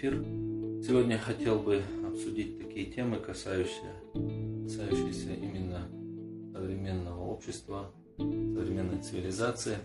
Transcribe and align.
эфир. 0.00 0.14
Сегодня 0.82 1.16
я 1.16 1.18
хотел 1.18 1.58
бы 1.58 1.82
обсудить 2.06 2.58
такие 2.58 2.86
темы, 2.86 3.18
касающиеся, 3.18 3.92
касающиеся 4.64 5.34
именно 5.34 5.86
современного 6.54 7.22
общества, 7.26 7.90
современной 8.16 9.02
цивилизации, 9.02 9.76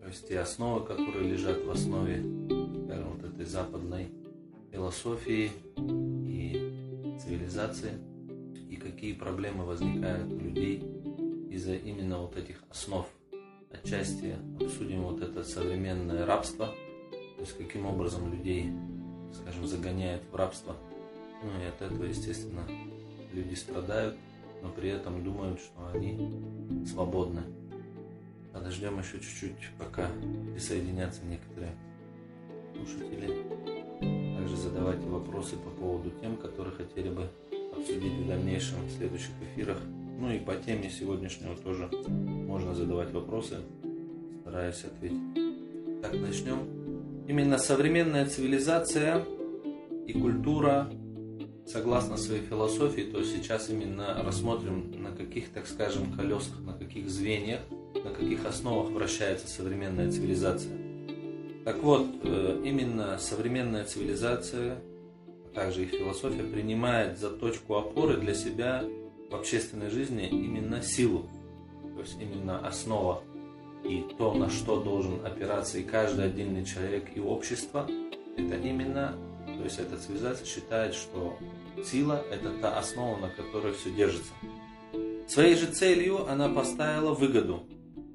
то 0.00 0.08
есть 0.08 0.26
те 0.26 0.38
основы, 0.40 0.86
которые 0.86 1.30
лежат 1.30 1.62
в 1.66 1.70
основе, 1.70 2.22
скажем, 2.86 3.12
вот 3.14 3.24
этой 3.30 3.44
западной 3.44 4.08
философии 4.70 5.50
и 5.76 7.18
цивилизации, 7.22 7.92
и 8.70 8.76
какие 8.76 9.12
проблемы 9.12 9.66
возникают 9.66 10.32
у 10.32 10.38
людей 10.38 10.82
из-за 11.50 11.74
именно 11.74 12.20
вот 12.20 12.38
этих 12.38 12.62
основ. 12.70 13.06
Отчасти 13.70 14.34
обсудим 14.58 15.02
вот 15.02 15.20
это 15.20 15.44
современное 15.44 16.24
рабство, 16.24 16.68
то 17.36 17.40
есть 17.40 17.56
каким 17.58 17.84
образом 17.84 18.32
людей, 18.32 18.70
скажем, 19.34 19.66
загоняют 19.66 20.22
в 20.30 20.36
рабство. 20.36 20.76
Ну 21.42 21.50
и 21.62 21.66
от 21.66 21.80
этого, 21.82 22.04
естественно, 22.04 22.62
люди 23.32 23.54
страдают, 23.54 24.16
но 24.62 24.68
при 24.68 24.90
этом 24.90 25.24
думают, 25.24 25.60
что 25.60 25.90
они 25.92 26.86
свободны. 26.86 27.42
Подождем 28.52 28.98
еще 28.98 29.18
чуть-чуть, 29.18 29.70
пока 29.78 30.08
присоединятся 30.52 31.24
некоторые 31.24 31.72
слушатели. 32.76 33.44
Также 34.36 34.56
задавайте 34.56 35.06
вопросы 35.06 35.56
по 35.56 35.70
поводу 35.70 36.10
тем, 36.20 36.36
которые 36.36 36.74
хотели 36.74 37.08
бы 37.08 37.28
обсудить 37.76 38.12
в 38.12 38.28
дальнейшем 38.28 38.84
в 38.86 38.90
следующих 38.90 39.32
эфирах. 39.42 39.78
Ну 40.18 40.30
и 40.30 40.38
по 40.38 40.54
теме 40.54 40.90
сегодняшнего 40.90 41.56
тоже 41.56 41.90
можно 42.08 42.74
задавать 42.74 43.12
вопросы. 43.12 43.56
Стараюсь 44.42 44.84
ответить. 44.84 46.02
Так, 46.02 46.12
начнем. 46.14 46.81
Именно 47.32 47.56
современная 47.56 48.26
цивилизация 48.26 49.24
и 50.06 50.12
культура, 50.12 50.92
согласно 51.66 52.18
своей 52.18 52.42
философии, 52.42 53.10
то 53.10 53.24
сейчас 53.24 53.70
именно 53.70 54.22
рассмотрим, 54.22 55.02
на 55.02 55.12
каких, 55.12 55.48
так 55.48 55.66
скажем, 55.66 56.12
колесах, 56.12 56.60
на 56.60 56.74
каких 56.74 57.08
звеньях, 57.08 57.60
на 57.94 58.10
каких 58.10 58.44
основах 58.44 58.90
вращается 58.90 59.48
современная 59.48 60.12
цивилизация. 60.12 60.76
Так 61.64 61.82
вот, 61.82 62.06
э, 62.22 62.60
именно 62.66 63.16
современная 63.16 63.86
цивилизация, 63.86 64.76
а 65.46 65.54
также 65.54 65.84
их 65.84 65.90
философия, 65.92 66.42
принимает 66.42 67.18
за 67.18 67.30
точку 67.30 67.76
опоры 67.76 68.18
для 68.18 68.34
себя 68.34 68.84
в 69.30 69.34
общественной 69.34 69.88
жизни 69.88 70.28
именно 70.28 70.82
силу, 70.82 71.30
то 71.94 72.00
есть 72.02 72.18
именно 72.20 72.58
основа 72.58 73.22
и 73.84 74.04
то, 74.16 74.32
на 74.34 74.48
что 74.48 74.80
должен 74.80 75.24
опираться 75.24 75.78
и 75.78 75.82
каждый 75.82 76.26
отдельный 76.26 76.64
человек 76.64 77.10
и 77.14 77.20
общество, 77.20 77.88
это 78.36 78.56
именно, 78.56 79.14
то 79.46 79.64
есть 79.64 79.78
эта 79.78 79.96
цивилизация 79.96 80.46
считает, 80.46 80.94
что 80.94 81.36
сила– 81.84 82.24
это 82.30 82.50
та 82.60 82.78
основа, 82.78 83.18
на 83.18 83.28
которой 83.28 83.72
все 83.72 83.90
держится. 83.90 84.32
Своей 85.28 85.56
же 85.56 85.66
целью 85.66 86.28
она 86.28 86.48
поставила 86.48 87.14
выгоду. 87.14 87.64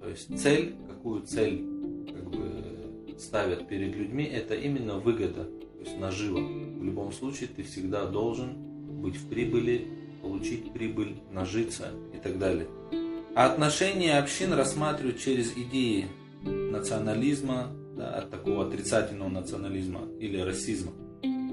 То 0.02 0.10
есть 0.10 0.40
цель, 0.40 0.76
какую 0.88 1.24
цель 1.24 1.66
как 2.08 2.30
бы 2.30 3.18
ставят 3.20 3.68
перед 3.68 3.96
людьми, 3.96 4.24
это 4.24 4.56
именно 4.56 5.00
выгода, 5.00 5.46
то 5.46 5.80
есть 5.80 5.98
нажива. 5.98 6.40
В 6.40 6.84
любом 6.84 7.12
случае 7.12 7.50
ты 7.50 7.64
всегда 7.64 8.06
должен 8.06 9.02
быть 9.02 9.16
в 9.16 9.28
прибыли, 9.30 9.88
получить 10.22 10.72
прибыль, 10.72 11.18
нажиться 11.32 11.92
и 12.14 12.18
так 12.18 12.38
далее. 12.38 12.68
А 13.38 13.46
отношения 13.46 14.18
общин 14.18 14.52
рассматривают 14.52 15.20
через 15.20 15.56
идеи 15.56 16.08
национализма, 16.42 17.68
да, 17.96 18.16
от 18.16 18.32
такого 18.32 18.66
отрицательного 18.66 19.30
национализма 19.30 20.08
или 20.20 20.40
расизма. 20.40 20.92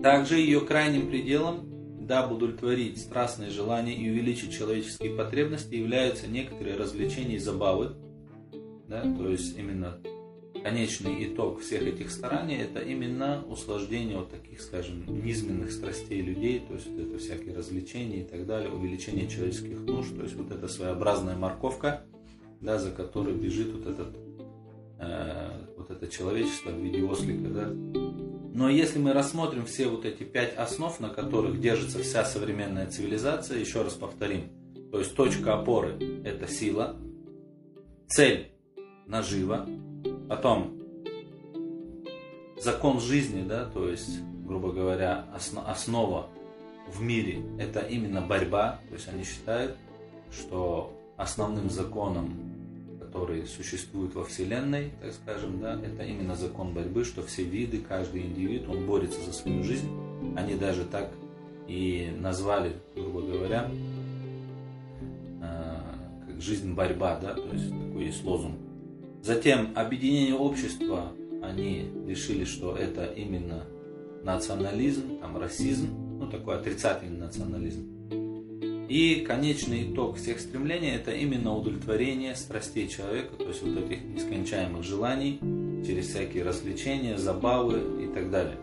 Также 0.02 0.38
ее 0.38 0.62
крайним 0.62 1.10
пределом, 1.10 2.06
дабы 2.06 2.36
удовлетворить 2.36 3.02
страстные 3.02 3.50
желания 3.50 3.94
и 3.94 4.08
увеличить 4.08 4.56
человеческие 4.56 5.14
потребности, 5.14 5.74
являются 5.74 6.26
некоторые 6.26 6.78
развлечения 6.78 7.34
и 7.34 7.38
забавы. 7.38 7.94
Да, 8.88 9.02
то 9.02 9.28
есть 9.28 9.58
именно 9.58 9.98
конечный 10.64 11.26
итог 11.26 11.60
всех 11.60 11.82
этих 11.82 12.10
стараний 12.10 12.56
это 12.56 12.80
именно 12.80 13.44
услаждение 13.46 14.16
вот 14.16 14.30
таких, 14.30 14.62
скажем, 14.62 15.04
низменных 15.22 15.70
страстей 15.70 16.22
людей, 16.22 16.58
то 16.66 16.72
есть 16.72 16.88
вот 16.88 17.00
это 17.00 17.18
всякие 17.18 17.54
развлечения 17.54 18.22
и 18.22 18.24
так 18.24 18.46
далее, 18.46 18.70
увеличение 18.70 19.28
человеческих 19.28 19.78
нужд, 19.80 20.16
то 20.16 20.22
есть 20.22 20.34
вот 20.36 20.50
эта 20.50 20.66
своеобразная 20.66 21.36
морковка, 21.36 22.06
да, 22.62 22.78
за 22.78 22.92
которой 22.92 23.34
бежит 23.34 23.74
вот 23.74 23.86
этот 23.86 24.16
э, 25.00 25.50
вот 25.76 25.90
это 25.90 26.08
человечество 26.08 26.70
в 26.70 26.82
виде 26.82 27.02
ослика, 27.02 27.48
да. 27.50 27.68
Но 28.54 28.70
если 28.70 28.98
мы 28.98 29.12
рассмотрим 29.12 29.66
все 29.66 29.88
вот 29.88 30.06
эти 30.06 30.22
пять 30.22 30.56
основ, 30.56 30.98
на 30.98 31.10
которых 31.10 31.60
держится 31.60 31.98
вся 31.98 32.24
современная 32.24 32.86
цивилизация, 32.86 33.58
еще 33.58 33.82
раз 33.82 33.92
повторим, 33.92 34.48
то 34.90 34.98
есть 34.98 35.14
точка 35.14 35.58
опоры– 35.58 35.98
это 36.24 36.48
сила, 36.48 36.96
цель– 38.08 38.52
нажива, 39.06 39.66
Потом 40.28 40.78
закон 42.60 43.00
жизни, 43.00 43.42
да, 43.46 43.66
то 43.66 43.88
есть, 43.88 44.20
грубо 44.46 44.72
говоря, 44.72 45.26
основа 45.66 46.28
в 46.88 47.02
мире 47.02 47.42
это 47.58 47.80
именно 47.80 48.20
борьба. 48.20 48.80
То 48.88 48.94
есть 48.94 49.08
они 49.08 49.24
считают, 49.24 49.76
что 50.30 50.92
основным 51.16 51.70
законом, 51.70 52.34
который 53.00 53.46
существует 53.46 54.14
во 54.14 54.24
Вселенной, 54.24 54.92
так 55.00 55.12
скажем, 55.12 55.60
да, 55.60 55.80
это 55.80 56.02
именно 56.02 56.34
закон 56.34 56.72
борьбы, 56.72 57.04
что 57.04 57.22
все 57.22 57.44
виды, 57.44 57.80
каждый 57.80 58.22
индивид, 58.22 58.68
он 58.68 58.86
борется 58.86 59.20
за 59.20 59.32
свою 59.32 59.62
жизнь. 59.62 59.88
Они 60.36 60.54
даже 60.54 60.84
так 60.84 61.10
и 61.68 62.12
назвали, 62.18 62.72
грубо 62.94 63.22
говоря, 63.22 63.70
э, 65.42 65.80
как 66.26 66.40
жизнь 66.40 66.74
борьба, 66.74 67.18
да, 67.20 67.34
то 67.34 67.48
есть 67.52 67.70
такой 67.70 68.04
есть 68.06 68.24
лозунг. 68.24 68.58
Затем 69.24 69.70
объединение 69.74 70.34
общества, 70.34 71.14
они 71.42 71.90
решили, 72.06 72.44
что 72.44 72.76
это 72.76 73.06
именно 73.06 73.64
национализм, 74.22 75.18
там 75.18 75.38
расизм, 75.38 76.18
ну 76.20 76.28
такой 76.28 76.56
отрицательный 76.58 77.20
национализм. 77.20 78.86
И 78.86 79.24
конечный 79.26 79.90
итог 79.90 80.18
всех 80.18 80.40
стремлений 80.40 80.90
это 80.90 81.10
именно 81.10 81.54
удовлетворение 81.54 82.36
страстей 82.36 82.86
человека, 82.86 83.36
то 83.36 83.48
есть 83.48 83.62
вот 83.62 83.78
этих 83.78 84.04
нескончаемых 84.04 84.82
желаний 84.82 85.40
через 85.86 86.08
всякие 86.08 86.44
развлечения, 86.44 87.16
забавы 87.16 88.04
и 88.04 88.08
так 88.08 88.30
далее. 88.30 88.58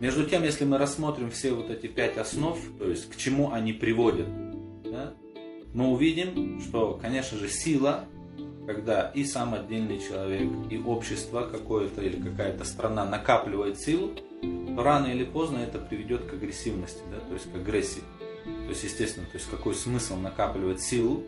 Между 0.00 0.24
тем, 0.24 0.44
если 0.44 0.64
мы 0.64 0.78
рассмотрим 0.78 1.30
все 1.30 1.52
вот 1.52 1.68
эти 1.68 1.88
пять 1.88 2.16
основ, 2.16 2.58
то 2.78 2.88
есть 2.88 3.10
к 3.10 3.16
чему 3.16 3.52
они 3.52 3.74
приводят, 3.74 4.28
да, 4.82 5.12
мы 5.74 5.88
увидим, 5.88 6.58
что, 6.62 6.98
конечно 7.02 7.36
же, 7.36 7.50
сила 7.50 8.06
когда 8.66 9.10
и 9.14 9.24
сам 9.24 9.54
отдельный 9.54 9.98
человек, 9.98 10.48
и 10.70 10.78
общество 10.78 11.42
какое-то 11.42 12.02
или 12.02 12.20
какая-то 12.20 12.64
страна 12.64 13.04
накапливает 13.04 13.78
силу, 13.78 14.12
то 14.76 14.82
рано 14.82 15.06
или 15.06 15.24
поздно 15.24 15.58
это 15.58 15.78
приведет 15.78 16.24
к 16.24 16.34
агрессивности, 16.34 17.02
да, 17.10 17.20
то 17.20 17.34
есть 17.34 17.50
к 17.50 17.54
агрессии. 17.54 18.02
То 18.44 18.70
есть, 18.70 18.84
естественно, 18.84 19.26
то 19.26 19.38
есть 19.38 19.50
какой 19.50 19.74
смысл 19.74 20.16
накапливать 20.16 20.80
силу, 20.80 21.24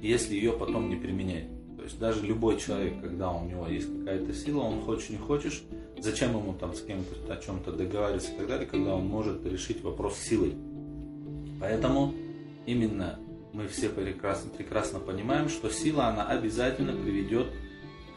если 0.00 0.34
ее 0.34 0.52
потом 0.52 0.88
не 0.88 0.96
применять. 0.96 1.48
То 1.76 1.84
есть 1.84 1.98
даже 1.98 2.24
любой 2.24 2.58
человек, 2.58 3.00
когда 3.00 3.32
у 3.32 3.44
него 3.44 3.66
есть 3.66 3.88
какая-то 3.98 4.32
сила, 4.32 4.60
он 4.60 4.82
хочешь 4.82 5.10
не 5.10 5.16
хочешь, 5.16 5.64
зачем 5.98 6.30
ему 6.30 6.54
там 6.54 6.74
с 6.74 6.80
кем-то 6.80 7.32
о 7.32 7.36
чем-то 7.36 7.72
договариваться 7.72 8.32
и 8.32 8.36
так 8.36 8.46
далее, 8.46 8.66
когда 8.66 8.94
он 8.94 9.06
может 9.06 9.44
решить 9.44 9.82
вопрос 9.82 10.16
силой. 10.18 10.54
Поэтому 11.60 12.14
именно 12.66 13.18
мы 13.52 13.68
все 13.68 13.88
прекрасно, 13.88 14.50
прекрасно 14.50 14.98
понимаем, 14.98 15.48
что 15.48 15.68
сила, 15.70 16.06
она 16.06 16.26
обязательно 16.26 16.92
приведет 16.92 17.48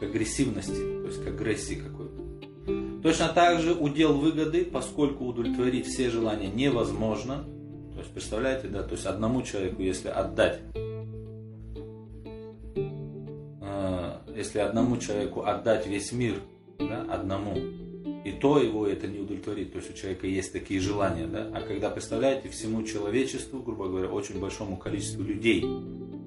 к 0.00 0.02
агрессивности, 0.02 0.72
то 0.72 1.06
есть 1.06 1.22
к 1.22 1.26
агрессии 1.26 1.74
какой-то. 1.74 3.02
Точно 3.02 3.28
так 3.28 3.60
же 3.60 3.74
удел 3.74 4.14
выгоды, 4.14 4.64
поскольку 4.64 5.26
удовлетворить 5.26 5.86
все 5.86 6.10
желания 6.10 6.48
невозможно. 6.48 7.44
То 7.92 8.00
есть, 8.00 8.12
представляете, 8.12 8.68
да, 8.68 8.82
то 8.82 8.92
есть 8.92 9.06
одному 9.06 9.42
человеку, 9.42 9.82
если 9.82 10.08
отдать, 10.08 10.60
э, 12.74 14.18
если 14.34 14.58
одному 14.58 14.96
человеку 14.96 15.44
отдать 15.44 15.86
весь 15.86 16.12
мир, 16.12 16.40
да, 16.78 17.06
одному, 17.08 17.54
и 18.26 18.32
то 18.32 18.58
его 18.58 18.88
это 18.88 19.06
не 19.06 19.20
удовлетворит. 19.20 19.72
То 19.72 19.78
есть 19.78 19.90
у 19.90 19.96
человека 19.96 20.26
есть 20.26 20.52
такие 20.52 20.80
желания, 20.80 21.28
да. 21.28 21.48
А 21.54 21.60
когда, 21.60 21.90
представляете, 21.90 22.48
всему 22.48 22.82
человечеству, 22.82 23.62
грубо 23.62 23.86
говоря, 23.86 24.08
очень 24.08 24.40
большому 24.40 24.76
количеству 24.76 25.22
людей, 25.22 25.64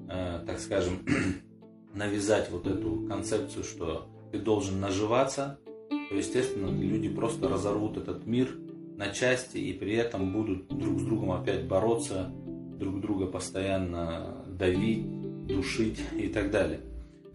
э, 0.08 0.40
так 0.46 0.58
скажем, 0.60 1.00
навязать 1.94 2.50
вот 2.50 2.66
эту 2.66 3.06
концепцию, 3.06 3.64
что 3.64 4.08
ты 4.32 4.38
должен 4.38 4.80
наживаться, 4.80 5.58
то, 5.90 6.14
естественно, 6.14 6.70
люди 6.70 7.10
просто 7.10 7.50
разорвут 7.50 7.98
этот 7.98 8.26
мир 8.26 8.48
на 8.96 9.10
части 9.10 9.58
и 9.58 9.74
при 9.74 9.94
этом 9.94 10.32
будут 10.32 10.68
друг 10.68 11.00
с 11.00 11.02
другом 11.02 11.32
опять 11.32 11.66
бороться, 11.66 12.32
друг 12.78 13.02
друга 13.02 13.26
постоянно 13.26 14.42
давить, 14.48 15.04
душить 15.46 16.00
и 16.16 16.28
так 16.28 16.50
далее. 16.50 16.80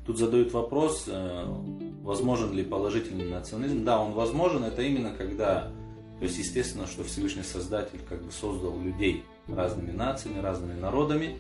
Тут 0.08 0.18
задают 0.18 0.54
вопрос, 0.54 1.06
э, 1.08 1.46
возможен 2.06 2.54
ли 2.54 2.64
положительный 2.64 3.28
национализм. 3.28 3.84
Да, 3.84 4.00
он 4.00 4.14
возможен. 4.14 4.64
Это 4.64 4.84
именно 4.84 5.12
когда 5.12 5.72
То 6.20 6.26
есть, 6.26 6.38
естественно, 6.38 6.88
что 6.88 7.04
Всевышний 7.04 7.44
Создатель 7.44 8.00
как 8.08 8.24
бы 8.24 8.32
создал 8.32 8.80
людей 8.80 9.26
разными 9.48 9.92
нациями, 9.92 10.40
разными 10.40 10.80
народами. 10.80 11.38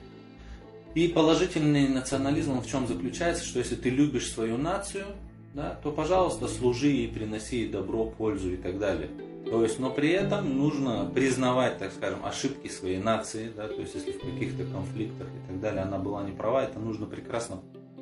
И 0.96 1.08
положительный 1.08 1.88
национализм 1.88 2.60
в 2.60 2.68
чем 2.68 2.88
заключается, 2.88 3.46
что 3.46 3.60
если 3.60 3.76
ты 3.76 3.90
любишь 3.90 4.32
свою 4.32 4.58
нацию, 4.58 5.06
да, 5.54 5.80
то, 5.82 5.92
пожалуйста, 5.92 6.48
служи 6.48 6.92
и 6.92 7.08
приноси 7.08 7.68
добро, 7.68 8.06
пользу 8.06 8.54
и 8.54 8.58
так 8.58 8.80
далее. 8.80 9.10
То 9.46 9.62
есть, 9.62 9.80
но 9.80 9.90
при 9.90 10.10
этом 10.10 10.58
нужно 10.58 11.10
признавать, 11.14 11.78
так 11.78 11.92
скажем, 11.92 12.26
ошибки 12.26 12.68
своей 12.68 12.98
нации, 12.98 13.52
да, 13.56 13.68
то 13.68 13.80
есть 13.80 13.94
если 13.94 14.12
в 14.12 14.20
каких-то 14.20 14.64
конфликтах 14.66 15.28
и 15.28 15.48
так 15.48 15.62
далее 15.62 15.84
она 15.84 16.00
была 16.00 16.24
не 16.24 16.32
права, 16.32 16.64
это 16.64 16.80
нужно 16.80 17.06
прекрасно 17.06 17.60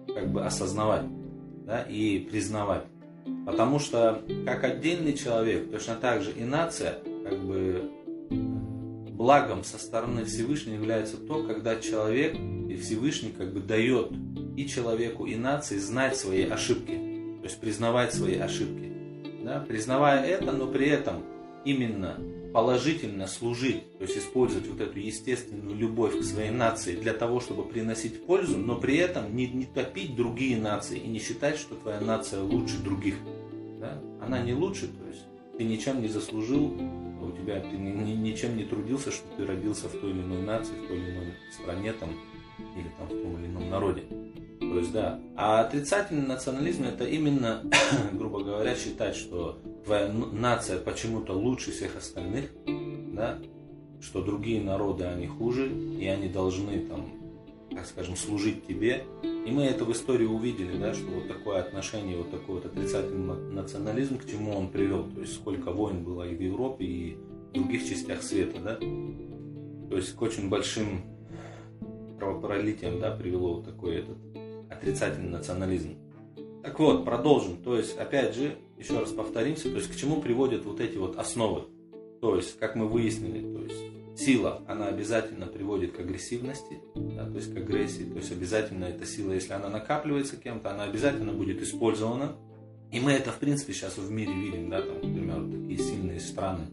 как 0.08 0.32
бы 0.32 0.46
осознавать, 0.46 1.06
да, 1.66 1.82
и 1.82 2.20
признавать. 2.20 2.84
Потому 3.46 3.80
что 3.80 4.22
как 4.46 4.64
отдельный 4.64 5.14
человек, 5.14 5.72
точно 5.72 5.96
так 5.96 6.22
же 6.22 6.32
и 6.32 6.44
нация, 6.44 7.00
как 7.28 7.40
бы 7.44 7.90
благом 8.30 9.64
со 9.64 9.78
стороны 9.78 10.26
Всевышнего 10.26 10.76
является 10.76 11.18
то, 11.18 11.44
когда 11.44 11.78
человек 11.78 12.36
и 12.36 12.76
Всевышний 12.76 13.32
как 13.32 13.54
бы 13.54 13.62
дает 13.62 14.12
и 14.58 14.68
человеку, 14.68 15.26
и 15.26 15.36
нации 15.36 15.78
знать 15.78 16.18
свои 16.18 16.44
ошибки, 16.44 16.94
то 17.40 17.44
есть 17.44 17.60
признавать 17.60 18.14
свои 18.14 18.38
ошибки. 18.38 18.92
Да? 19.44 19.60
Признавая 19.68 20.24
это, 20.26 20.52
но 20.52 20.68
при 20.68 20.88
этом 20.88 21.24
именно 21.66 22.18
положительно 22.54 23.26
служить, 23.26 23.98
то 23.98 24.04
есть 24.04 24.18
использовать 24.18 24.68
вот 24.68 24.80
эту 24.80 25.00
естественную 25.00 25.76
любовь 25.76 26.20
к 26.20 26.24
своей 26.24 26.52
нации 26.52 26.96
для 26.96 27.14
того, 27.14 27.40
чтобы 27.40 27.64
приносить 27.64 28.26
пользу, 28.26 28.58
но 28.60 28.80
при 28.80 28.98
этом 28.98 29.36
не, 29.36 29.48
не 29.48 29.66
топить 29.66 30.16
другие 30.16 30.58
нации 30.58 31.00
и 31.00 31.08
не 31.08 31.20
считать, 31.20 31.58
что 31.58 31.76
твоя 31.76 32.00
нация 32.00 32.44
лучше 32.44 32.78
других. 32.78 33.16
Да? 33.80 34.00
Она 34.22 34.42
не 34.42 34.54
лучше, 34.54 34.88
то 34.88 35.08
есть 35.08 35.24
ты 35.58 35.64
ничем 35.64 36.02
не 36.02 36.08
заслужил, 36.08 36.68
у 37.22 37.32
тебя 37.32 37.60
ты 37.60 37.76
ни, 37.76 38.12
ничем 38.12 38.56
не 38.56 38.66
трудился, 38.66 39.12
что 39.12 39.26
ты 39.36 39.46
родился 39.46 39.90
в 39.90 39.94
той 39.94 40.12
или 40.12 40.22
иной 40.22 40.44
нации, 40.44 40.74
в 40.74 40.88
той 40.88 40.98
или 40.98 41.12
иной 41.12 41.34
стране 41.52 41.94
там, 41.94 42.10
или 42.76 42.90
там 43.00 43.08
в 43.08 43.22
том 43.22 43.40
или 43.40 43.48
ином 43.48 43.70
народе. 43.70 44.04
То 44.60 44.78
есть, 44.78 44.92
да. 44.92 45.20
А 45.36 45.62
отрицательный 45.62 46.28
национализм 46.28 46.84
это 46.84 47.06
именно, 47.06 47.64
грубо 48.14 48.44
говоря, 48.44 48.76
считать, 48.76 49.16
что 49.16 49.60
твоя 49.86 50.12
нация 50.12 50.80
почему-то 50.80 51.34
лучше 51.34 51.72
всех 51.72 51.96
остальных, 51.98 52.52
да, 53.14 53.40
что 54.02 54.22
другие 54.22 54.62
народы, 54.62 55.06
они 55.06 55.28
хуже, 55.28 55.70
и 55.70 56.06
они 56.08 56.28
должны 56.28 56.80
там, 56.82 57.12
так 57.72 57.86
скажем, 57.86 58.16
служить 58.16 58.66
тебе. 58.68 59.06
И 59.24 59.52
мы 59.52 59.64
это 59.64 59.86
в 59.86 59.92
истории 59.92 60.26
увидели, 60.26 60.78
да, 60.78 60.94
что 60.94 61.10
вот 61.10 61.28
такое 61.28 61.60
отношение, 61.60 62.18
вот 62.18 62.32
такой 62.32 62.56
вот 62.56 62.66
отрицательный 62.66 63.36
национализм, 63.52 64.18
к 64.18 64.26
чему 64.26 64.56
он 64.56 64.70
привел. 64.70 65.04
То 65.10 65.22
есть 65.22 65.36
сколько 65.36 65.72
войн 65.72 66.04
было 66.04 66.28
и 66.28 66.36
в 66.36 66.42
Европе, 66.42 66.86
и 66.86 67.18
в 67.52 67.54
других 67.54 67.88
частях 67.88 68.24
света, 68.24 68.60
да. 68.60 68.76
То 68.76 69.98
есть 69.98 70.14
к 70.14 70.22
очень 70.22 70.50
большим 70.50 71.02
кровопролитиям, 72.18 73.00
да, 73.00 73.12
привело 73.12 73.56
вот 73.56 73.66
такой 73.66 73.98
этот 73.98 74.18
отрицательный 74.70 75.30
национализм. 75.30 75.98
Так 76.64 76.80
вот, 76.80 77.04
продолжим. 77.04 77.58
То 77.62 77.78
есть, 77.78 77.98
опять 77.98 78.36
же, 78.36 78.58
еще 78.78 78.98
раз 78.98 79.12
повторимся, 79.12 79.70
то 79.70 79.76
есть 79.76 79.92
к 79.92 79.96
чему 79.96 80.22
приводят 80.22 80.64
вот 80.64 80.80
эти 80.80 80.96
вот 80.96 81.18
основы. 81.18 81.64
То 82.22 82.38
есть, 82.38 82.58
как 82.58 82.76
мы 82.76 82.88
выяснили, 82.88 83.42
то 83.42 83.64
есть 83.64 83.94
сила, 84.16 84.62
она 84.68 84.88
обязательно 84.88 85.46
приводит 85.46 85.92
к 85.92 86.00
агрессивности, 86.00 86.80
да, 86.96 87.30
то 87.30 87.36
есть 87.36 87.54
к 87.54 87.58
агрессии, 87.58 88.04
то 88.04 88.16
есть 88.16 88.32
обязательно 88.32 88.86
эта 88.86 89.06
сила, 89.06 89.34
если 89.34 89.52
она 89.54 89.68
накапливается 89.68 90.38
кем-то, 90.38 90.72
она 90.72 90.84
обязательно 90.84 91.34
будет 91.34 91.62
использована. 91.62 92.38
И 92.92 93.00
мы 93.02 93.12
это, 93.12 93.32
в 93.32 93.40
принципе, 93.40 93.74
сейчас 93.74 93.98
в 93.98 94.10
мире 94.10 94.34
видим, 94.34 94.70
да, 94.70 94.82
там, 94.82 94.96
например, 95.02 95.52
такие 95.52 95.78
сильные 95.78 96.20
страны, 96.22 96.68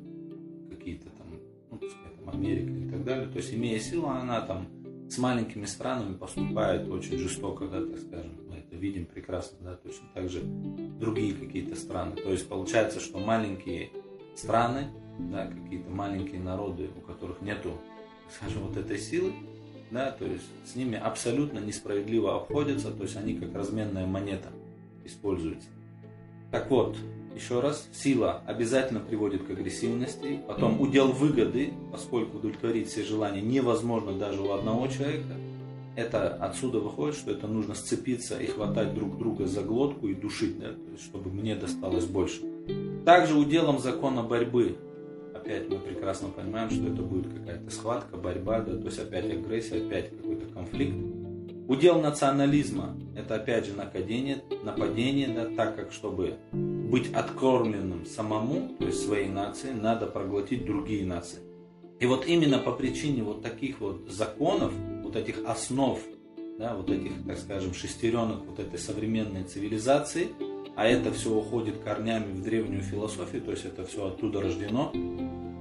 какие-то 0.70 1.08
там, 1.10 1.40
ну, 1.70 1.78
пускай 1.78 2.14
там 2.16 2.28
Америка 2.28 2.72
и 2.72 2.90
так 2.90 3.04
далее. 3.04 3.28
То 3.28 3.38
есть, 3.38 3.52
имея 3.54 3.81
силу, 3.81 4.06
она 4.06 4.40
там 4.42 4.69
с 5.08 5.19
маленькими 5.19 5.64
странами 5.64 6.14
поступает 6.14 6.88
очень 6.88 7.19
жестоко, 7.19 7.66
да, 7.66 7.81
так 7.84 7.98
скажем. 7.98 8.39
Видим 8.80 9.04
прекрасно, 9.04 9.58
да, 9.60 9.76
точно 9.76 10.08
так 10.14 10.30
же 10.30 10.40
другие 10.42 11.34
какие-то 11.34 11.76
страны. 11.76 12.16
То 12.16 12.32
есть 12.32 12.48
получается, 12.48 12.98
что 12.98 13.18
маленькие 13.18 13.90
страны, 14.34 14.88
да, 15.18 15.48
какие-то 15.48 15.90
маленькие 15.90 16.40
народы, 16.40 16.88
у 16.96 17.02
которых 17.02 17.42
нету, 17.42 17.72
скажем, 18.34 18.62
вот 18.62 18.78
этой 18.78 18.96
силы, 18.96 19.34
да, 19.90 20.12
то 20.12 20.24
есть 20.24 20.46
с 20.64 20.76
ними 20.76 20.96
абсолютно 20.96 21.58
несправедливо 21.58 22.36
обходятся, 22.36 22.90
то 22.90 23.02
есть 23.02 23.16
они 23.18 23.34
как 23.34 23.54
разменная 23.54 24.06
монета 24.06 24.48
используются. 25.04 25.68
Так 26.50 26.70
вот, 26.70 26.96
еще 27.34 27.60
раз, 27.60 27.86
сила 27.92 28.42
обязательно 28.46 29.00
приводит 29.00 29.44
к 29.44 29.50
агрессивности, 29.50 30.40
потом 30.48 30.80
удел 30.80 31.12
выгоды, 31.12 31.74
поскольку 31.92 32.38
удовлетворить 32.38 32.88
все 32.88 33.04
желания 33.04 33.42
невозможно 33.42 34.14
даже 34.14 34.40
у 34.40 34.52
одного 34.52 34.86
человека, 34.86 35.36
это 36.00 36.35
отсюда 36.35 36.81
выходит, 36.81 37.17
что 37.17 37.31
это 37.31 37.47
нужно 37.47 37.75
сцепиться 37.75 38.41
и 38.41 38.47
хватать 38.47 38.94
друг 38.94 39.19
друга 39.19 39.47
за 39.47 39.62
глотку 39.62 40.08
и 40.08 40.14
душить, 40.14 40.56
чтобы 41.02 41.31
мне 41.31 41.55
досталось 41.55 42.06
больше. 42.06 42.41
Также 43.05 43.35
уделом 43.35 43.79
закона 43.79 44.23
борьбы, 44.23 44.76
опять 45.35 45.69
мы 45.69 45.79
прекрасно 45.79 46.29
понимаем, 46.29 46.70
что 46.70 46.85
это 46.85 47.02
будет 47.02 47.32
какая-то 47.32 47.70
схватка, 47.70 48.17
борьба, 48.17 48.61
да, 48.61 48.76
то 48.76 48.87
есть 48.87 48.99
опять 48.99 49.31
агрессия, 49.31 49.87
опять 49.87 50.11
какой-то 50.11 50.47
конфликт. 50.47 50.97
Удел 51.69 52.00
национализма– 52.00 52.97
это 53.17 53.37
опять 53.37 53.67
же 53.67 53.75
нападение, 53.75 54.43
нападение 54.64 55.29
да, 55.29 55.47
так 55.55 55.76
как 55.76 55.93
чтобы 55.93 56.35
быть 56.52 57.12
откормленным 57.12 58.06
самому, 58.06 58.70
то 58.79 58.87
есть 58.87 59.05
своей 59.05 59.29
нации, 59.29 59.70
надо 59.70 60.06
проглотить 60.06 60.67
другие 60.67 61.06
нации. 61.06 61.38
И 62.00 62.06
вот 62.06 62.26
именно 62.26 62.58
по 62.58 62.73
причине 62.73 63.23
вот 63.23 63.43
таких 63.43 63.81
вот 63.81 64.08
законов, 64.08 64.73
вот 65.10 65.16
этих 65.16 65.44
основ, 65.44 65.98
да, 66.56 66.76
вот 66.76 66.88
этих, 66.88 67.10
так 67.26 67.36
скажем, 67.36 67.74
шестеренок 67.74 68.46
вот 68.46 68.60
этой 68.60 68.78
современной 68.78 69.42
цивилизации, 69.42 70.28
а 70.76 70.86
это 70.86 71.12
все 71.12 71.34
уходит 71.34 71.82
корнями 71.82 72.32
в 72.32 72.42
древнюю 72.44 72.82
философию, 72.82 73.42
то 73.42 73.50
есть 73.50 73.64
это 73.64 73.84
все 73.84 74.06
оттуда 74.06 74.40
рождено, 74.40 74.92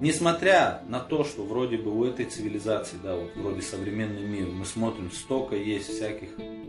Несмотря 0.02 0.82
на 0.88 1.02
то, 1.02 1.26
что 1.26 1.44
вроде 1.44 1.78
бы 1.78 1.92
у 1.92 2.06
этой 2.06 2.24
цивилизации, 2.24 2.96
да, 3.04 3.18
вот 3.18 3.36
вроде 3.36 3.62
современный 3.62 4.26
мир, 4.26 4.48
мы 4.48 4.64
смотрим, 4.64 5.12
столько 5.12 5.58
есть 5.58 5.90
всяких 5.90 6.40
э, 6.40 6.68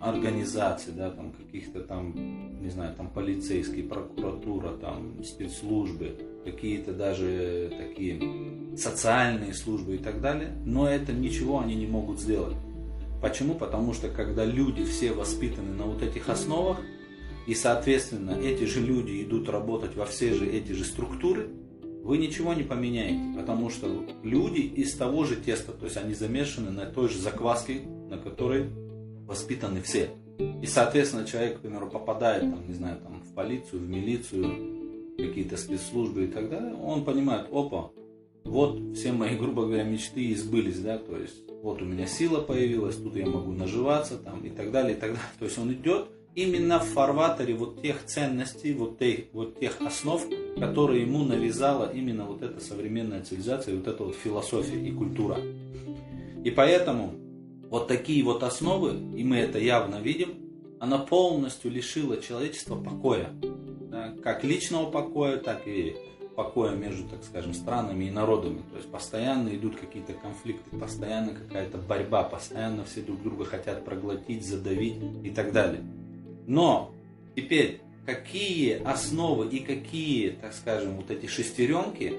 организаций, 0.00 0.92
да, 0.92 1.12
там 1.12 1.30
каких-то 1.30 1.84
там, 1.84 2.60
не 2.60 2.70
знаю, 2.70 2.96
там 2.96 3.10
полицейские, 3.10 3.84
прокуратура, 3.84 4.70
там 4.70 5.22
спецслужбы, 5.22 6.16
какие-то 6.44 6.92
даже 6.92 7.72
такие 7.76 8.76
социальные 8.76 9.54
службы 9.54 9.96
и 9.96 9.98
так 9.98 10.20
далее, 10.20 10.52
но 10.64 10.88
это 10.88 11.12
ничего 11.12 11.60
они 11.60 11.74
не 11.74 11.86
могут 11.86 12.20
сделать. 12.20 12.56
Почему? 13.22 13.54
Потому 13.54 13.94
что 13.94 14.08
когда 14.08 14.44
люди 14.44 14.84
все 14.84 15.12
воспитаны 15.12 15.72
на 15.72 15.84
вот 15.84 16.02
этих 16.02 16.28
основах, 16.28 16.78
и, 17.46 17.54
соответственно, 17.54 18.32
эти 18.32 18.64
же 18.64 18.80
люди 18.80 19.22
идут 19.22 19.48
работать 19.48 19.96
во 19.96 20.06
все 20.06 20.34
же 20.34 20.46
эти 20.46 20.72
же 20.72 20.84
структуры, 20.84 21.48
вы 22.02 22.18
ничего 22.18 22.52
не 22.52 22.62
поменяете, 22.62 23.38
потому 23.38 23.70
что 23.70 24.04
люди 24.22 24.60
из 24.60 24.94
того 24.94 25.24
же 25.24 25.36
теста, 25.36 25.72
то 25.72 25.86
есть 25.86 25.96
они 25.96 26.12
замешаны 26.12 26.70
на 26.70 26.84
той 26.84 27.08
же 27.08 27.18
закваске, 27.18 27.80
на 28.10 28.18
которой 28.18 28.66
воспитаны 29.26 29.80
все. 29.80 30.10
И, 30.60 30.66
соответственно, 30.66 31.24
человек, 31.26 31.58
к 31.58 31.60
примеру, 31.60 31.88
попадает, 31.88 32.42
там, 32.42 32.66
не 32.66 32.74
знаю, 32.74 32.98
там, 33.00 33.22
в 33.22 33.32
полицию, 33.34 33.80
в 33.80 33.88
милицию, 33.88 34.83
какие-то 35.16 35.56
спецслужбы 35.56 36.24
и 36.24 36.26
так 36.26 36.50
далее, 36.50 36.74
он 36.74 37.04
понимает, 37.04 37.46
опа, 37.52 37.90
вот 38.44 38.78
все 38.96 39.12
мои, 39.12 39.36
грубо 39.38 39.66
говоря, 39.66 39.84
мечты 39.84 40.32
избылись, 40.32 40.78
да, 40.80 40.98
то 40.98 41.16
есть 41.16 41.44
вот 41.62 41.80
у 41.80 41.84
меня 41.84 42.06
сила 42.06 42.40
появилась, 42.40 42.96
тут 42.96 43.16
я 43.16 43.26
могу 43.26 43.52
наживаться, 43.52 44.18
там, 44.18 44.44
и 44.44 44.50
так 44.50 44.70
далее, 44.70 44.96
и 44.96 45.00
так 45.00 45.10
далее. 45.10 45.30
То 45.38 45.46
есть 45.46 45.58
он 45.58 45.72
идет 45.72 46.08
именно 46.34 46.78
в 46.78 46.84
фарватере 46.84 47.54
вот 47.54 47.80
тех 47.80 48.04
ценностей, 48.04 48.74
вот 48.74 48.98
тех, 48.98 49.20
вот 49.32 49.58
тех 49.58 49.80
основ, 49.80 50.22
которые 50.58 51.02
ему 51.02 51.24
навязала 51.24 51.90
именно 51.90 52.24
вот 52.24 52.42
эта 52.42 52.60
современная 52.60 53.22
цивилизация, 53.22 53.76
вот 53.76 53.86
эта 53.86 54.04
вот 54.04 54.14
философия 54.14 54.78
и 54.78 54.90
культура. 54.90 55.38
И 56.44 56.50
поэтому 56.50 57.14
вот 57.70 57.88
такие 57.88 58.22
вот 58.22 58.42
основы, 58.42 58.90
и 59.16 59.24
мы 59.24 59.36
это 59.36 59.58
явно 59.58 59.96
видим, 59.96 60.34
она 60.80 60.98
полностью 60.98 61.70
лишила 61.70 62.20
человечества 62.20 62.76
покоя. 62.76 63.30
Как 64.24 64.42
личного 64.42 64.90
покоя, 64.90 65.36
так 65.36 65.68
и 65.68 65.94
покоя 66.34 66.74
между, 66.74 67.06
так 67.06 67.22
скажем, 67.24 67.52
странами 67.52 68.06
и 68.06 68.10
народами. 68.10 68.62
То 68.70 68.78
есть 68.78 68.90
постоянно 68.90 69.54
идут 69.54 69.76
какие-то 69.76 70.14
конфликты, 70.14 70.76
постоянно 70.78 71.34
какая-то 71.34 71.76
борьба, 71.76 72.22
постоянно 72.22 72.84
все 72.84 73.02
друг 73.02 73.22
друга 73.22 73.44
хотят 73.44 73.84
проглотить, 73.84 74.46
задавить 74.46 74.96
и 75.22 75.28
так 75.28 75.52
далее. 75.52 75.82
Но 76.46 76.90
теперь 77.36 77.82
какие 78.06 78.82
основы 78.82 79.46
и 79.48 79.58
какие, 79.58 80.30
так 80.30 80.54
скажем, 80.54 80.96
вот 80.96 81.10
эти 81.10 81.26
шестеренки 81.26 82.14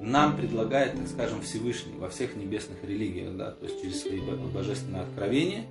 нам 0.00 0.36
предлагает, 0.36 0.92
так 0.92 1.08
скажем, 1.08 1.42
Всевышний 1.42 1.98
во 1.98 2.08
всех 2.08 2.36
небесных 2.36 2.84
религиях, 2.84 3.36
да, 3.36 3.50
то 3.50 3.66
есть 3.66 3.82
через 3.82 4.02
свои 4.02 4.20
божественные 4.20 5.02
откровения. 5.02 5.64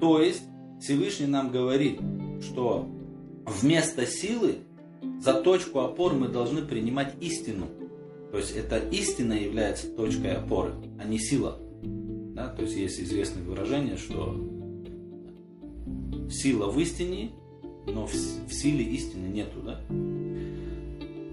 То 0.00 0.22
есть 0.22 0.44
Всевышний 0.80 1.26
нам 1.26 1.50
говорит, 1.50 1.98
что 2.40 2.88
вместо 3.46 4.06
силы 4.06 4.58
за 5.20 5.34
точку 5.34 5.80
опор 5.80 6.14
мы 6.14 6.28
должны 6.28 6.62
принимать 6.62 7.14
истину. 7.20 7.66
То 8.30 8.38
есть 8.38 8.56
это 8.56 8.78
истина 8.78 9.32
является 9.32 9.88
точкой 9.88 10.32
опоры, 10.36 10.72
а 11.00 11.04
не 11.04 11.18
сила. 11.18 11.58
Да? 11.82 12.48
То 12.48 12.62
есть 12.62 12.76
есть 12.76 13.00
известное 13.00 13.42
выражение, 13.42 13.96
что 13.96 14.34
сила 16.30 16.68
в 16.68 16.78
истине, 16.80 17.30
но 17.86 18.06
в, 18.06 18.12
силе 18.52 18.84
истины 18.84 19.28
нету. 19.28 19.60
Да? 19.64 19.80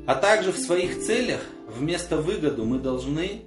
А 0.06 0.16
также 0.16 0.52
в 0.52 0.58
своих 0.58 1.00
целях 1.02 1.42
вместо 1.68 2.18
выгоду 2.18 2.66
мы 2.66 2.80
должны 2.80 3.42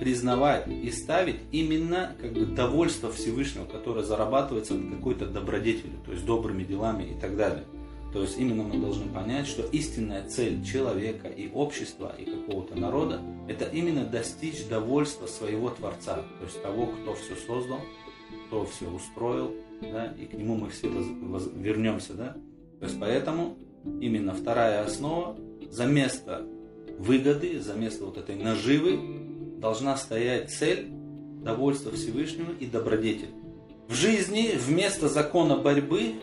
признавать 0.00 0.66
и 0.66 0.90
ставить 0.90 1.36
именно 1.52 2.16
как 2.20 2.32
бы 2.32 2.46
довольство 2.46 3.12
Всевышнего, 3.12 3.66
которое 3.66 4.02
зарабатывается 4.02 4.74
от 4.74 4.80
какой-то 4.96 5.26
добродетели, 5.26 5.92
то 6.06 6.12
есть 6.12 6.24
добрыми 6.24 6.64
делами 6.64 7.04
и 7.04 7.20
так 7.20 7.36
далее. 7.36 7.64
То 8.12 8.22
есть 8.22 8.38
именно 8.38 8.64
мы 8.64 8.80
должны 8.80 9.08
понять, 9.12 9.46
что 9.46 9.62
истинная 9.62 10.26
цель 10.28 10.64
человека 10.64 11.28
и 11.28 11.50
общества 11.52 12.14
и 12.18 12.24
какого-то 12.24 12.74
народа– 12.74 13.20
это 13.48 13.66
именно 13.66 14.04
достичь 14.04 14.66
довольства 14.66 15.26
своего 15.26 15.70
Творца, 15.70 16.16
то 16.16 16.44
есть 16.44 16.60
того, 16.60 16.86
кто 16.86 17.14
все 17.14 17.36
создал, 17.46 17.80
кто 18.46 18.64
все 18.64 18.90
устроил, 18.90 19.54
да, 19.80 20.12
и 20.18 20.26
к 20.26 20.34
нему 20.34 20.56
мы 20.56 20.70
все 20.70 20.88
вернемся. 20.88 22.14
Да? 22.14 22.36
То 22.80 22.86
есть 22.86 22.98
поэтому 22.98 23.56
именно 24.00 24.34
вторая 24.34 24.84
основа 24.84 25.36
за 25.70 25.86
место 25.86 26.44
выгоды, 26.98 27.60
за 27.60 27.74
место 27.74 28.04
вот 28.06 28.18
этой 28.18 28.34
наживы 28.34 28.98
должна 29.58 29.96
стоять 29.96 30.50
цель 30.50 30.88
довольства 31.44 31.92
Всевышнего 31.92 32.50
и 32.58 32.66
добродетель. 32.66 33.30
В 33.88 33.94
жизни 33.94 34.52
вместо 34.56 35.08
закона 35.08 35.56
борьбы 35.56 36.14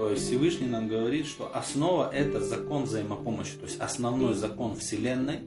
то 0.00 0.08
есть 0.08 0.28
Всевышний 0.28 0.66
нам 0.66 0.88
говорит, 0.88 1.26
что 1.26 1.54
основа 1.54 2.10
это 2.10 2.40
закон 2.40 2.84
взаимопомощи, 2.84 3.52
то 3.58 3.66
есть 3.66 3.78
основной 3.80 4.32
закон 4.32 4.74
Вселенной, 4.74 5.40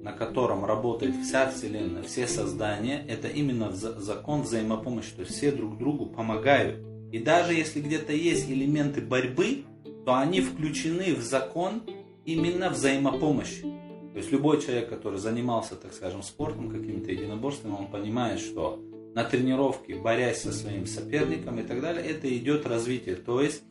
на 0.00 0.12
котором 0.12 0.64
работает 0.64 1.16
вся 1.24 1.50
Вселенная, 1.50 2.04
все 2.04 2.28
создания, 2.28 3.04
это 3.08 3.26
именно 3.26 3.72
закон 3.72 4.42
взаимопомощи, 4.42 5.10
то 5.16 5.22
есть 5.22 5.34
все 5.34 5.50
друг 5.50 5.76
другу 5.76 6.06
помогают. 6.06 6.80
И 7.10 7.18
даже 7.18 7.52
если 7.52 7.80
где-то 7.80 8.12
есть 8.12 8.48
элементы 8.48 9.00
борьбы, 9.00 9.64
то 10.04 10.14
они 10.14 10.40
включены 10.40 11.12
в 11.16 11.22
закон 11.22 11.82
именно 12.24 12.70
взаимопомощи. 12.70 13.62
То 13.62 14.18
есть 14.18 14.30
любой 14.30 14.62
человек, 14.62 14.88
который 14.88 15.18
занимался, 15.18 15.74
так 15.74 15.92
скажем, 15.92 16.22
спортом, 16.22 16.70
какими-то 16.70 17.10
единоборствами, 17.10 17.72
он 17.72 17.88
понимает, 17.88 18.38
что 18.38 18.80
на 19.16 19.24
тренировке, 19.24 19.96
борясь 19.96 20.42
со 20.42 20.52
своим 20.52 20.86
соперником 20.86 21.58
и 21.58 21.64
так 21.64 21.80
далее, 21.80 22.06
это 22.06 22.32
идет 22.36 22.68
развитие. 22.68 23.16
То 23.16 23.42
есть 23.42 23.64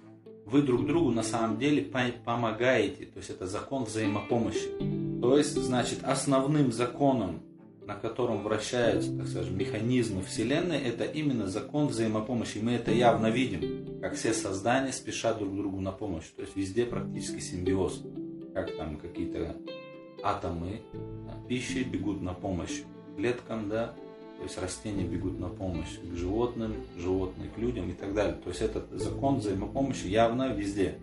вы 0.45 0.61
друг 0.61 0.85
другу 0.85 1.11
на 1.11 1.23
самом 1.23 1.57
деле 1.57 1.83
помогаете. 2.23 3.05
То 3.05 3.17
есть 3.17 3.29
это 3.29 3.47
закон 3.47 3.85
взаимопомощи. 3.85 5.19
То 5.21 5.37
есть, 5.37 5.55
значит, 5.55 5.99
основным 6.03 6.71
законом, 6.71 7.41
на 7.85 7.95
котором 7.95 8.43
вращаются, 8.43 9.15
так 9.15 9.27
скажем, 9.27 9.57
механизмы 9.57 10.23
Вселенной, 10.23 10.77
это 10.77 11.03
именно 11.03 11.47
закон 11.47 11.87
взаимопомощи. 11.87 12.57
И 12.59 12.61
мы 12.61 12.73
это 12.73 12.91
явно 12.91 13.27
видим, 13.27 13.99
как 14.01 14.15
все 14.15 14.33
создания 14.33 14.91
спешат 14.91 15.39
друг 15.39 15.55
другу 15.55 15.81
на 15.81 15.91
помощь. 15.91 16.25
То 16.35 16.41
есть 16.41 16.55
везде 16.55 16.85
практически 16.85 17.39
симбиоз. 17.39 18.03
Как 18.53 18.75
там 18.77 18.97
какие-то 18.97 19.55
атомы 20.23 20.81
пищи 21.47 21.83
бегут 21.83 22.21
на 22.21 22.33
помощь 22.33 22.81
клеткам, 23.17 23.69
да, 23.69 23.95
то 24.37 24.43
есть 24.43 24.57
растения 24.57 25.03
бегут 25.03 25.39
на 25.39 25.49
помощь 25.49 25.97
к 26.03 26.15
животным, 26.15 26.73
животные 26.97 27.49
к 27.49 27.57
людям 27.57 27.89
и 27.89 27.93
так 27.93 28.13
далее. 28.13 28.35
То 28.43 28.49
есть 28.49 28.61
этот 28.61 28.89
закон 28.91 29.37
взаимопомощи 29.37 30.07
явно 30.07 30.53
везде 30.53 30.97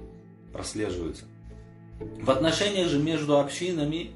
прослеживается. 0.53 1.25
В 2.21 2.31
отношениях 2.31 2.89
же 2.89 2.99
между 2.99 3.39
общинами 3.39 4.11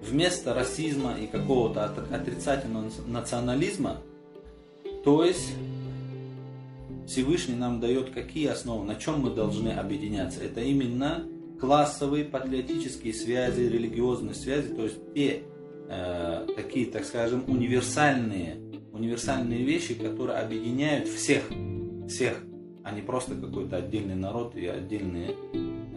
вместо 0.00 0.54
расизма 0.54 1.16
и 1.18 1.26
какого-то 1.26 1.84
отрицательного 1.84 2.90
национализма, 3.06 3.98
то 5.04 5.24
есть 5.24 5.52
Всевышний 7.06 7.56
нам 7.56 7.80
дает 7.80 8.10
какие 8.10 8.48
основы, 8.48 8.84
на 8.84 8.94
чем 8.94 9.20
мы 9.20 9.30
должны 9.30 9.70
объединяться. 9.70 10.40
Это 10.42 10.60
именно 10.60 11.26
классовые 11.60 12.24
патриотические 12.24 13.14
связи, 13.14 13.60
религиозные 13.62 14.34
связи, 14.34 14.74
то 14.74 14.84
есть 14.84 14.96
те 15.14 15.42
э, 15.92 16.46
такие, 16.56 16.86
так 16.86 17.04
скажем, 17.04 17.44
универсальные, 17.46 18.56
универсальные 18.92 19.62
вещи, 19.62 19.94
которые 19.94 20.38
объединяют 20.38 21.08
всех, 21.08 21.42
всех, 22.08 22.38
а 22.82 22.92
не 22.92 23.02
просто 23.02 23.34
какой-то 23.34 23.76
отдельный 23.76 24.14
народ 24.14 24.56
и 24.56 24.66
отдельные 24.66 25.36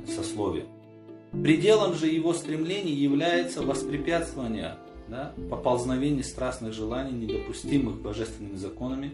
сословия. 0.07 0.65
Пределом 1.31 1.95
же 1.95 2.07
его 2.07 2.33
стремлений 2.33 2.93
является 2.93 3.61
воспрепятствование 3.61 4.77
да, 5.07 5.33
поползновение 5.49 6.23
страстных 6.23 6.73
желаний, 6.73 7.11
недопустимых 7.11 8.01
божественными 8.01 8.55
законами, 8.55 9.11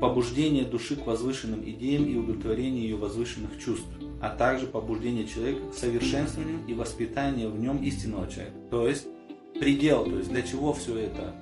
побуждение 0.00 0.64
души 0.64 0.96
к 0.96 1.06
возвышенным 1.06 1.68
идеям 1.68 2.04
и 2.04 2.16
удовлетворение 2.16 2.84
ее 2.84 2.96
возвышенных 2.96 3.58
чувств, 3.58 3.86
а 4.20 4.30
также 4.30 4.66
побуждение 4.66 5.26
человека 5.26 5.68
к 5.70 5.74
совершенствованию 5.74 6.60
и 6.66 6.74
воспитанию 6.74 7.50
в 7.50 7.58
нем 7.58 7.82
истинного 7.82 8.28
человека. 8.30 8.56
То 8.70 8.88
есть 8.88 9.06
предел, 9.58 10.04
то 10.04 10.16
есть 10.18 10.30
для 10.30 10.42
чего 10.42 10.72
все 10.72 10.98
это 10.98 11.34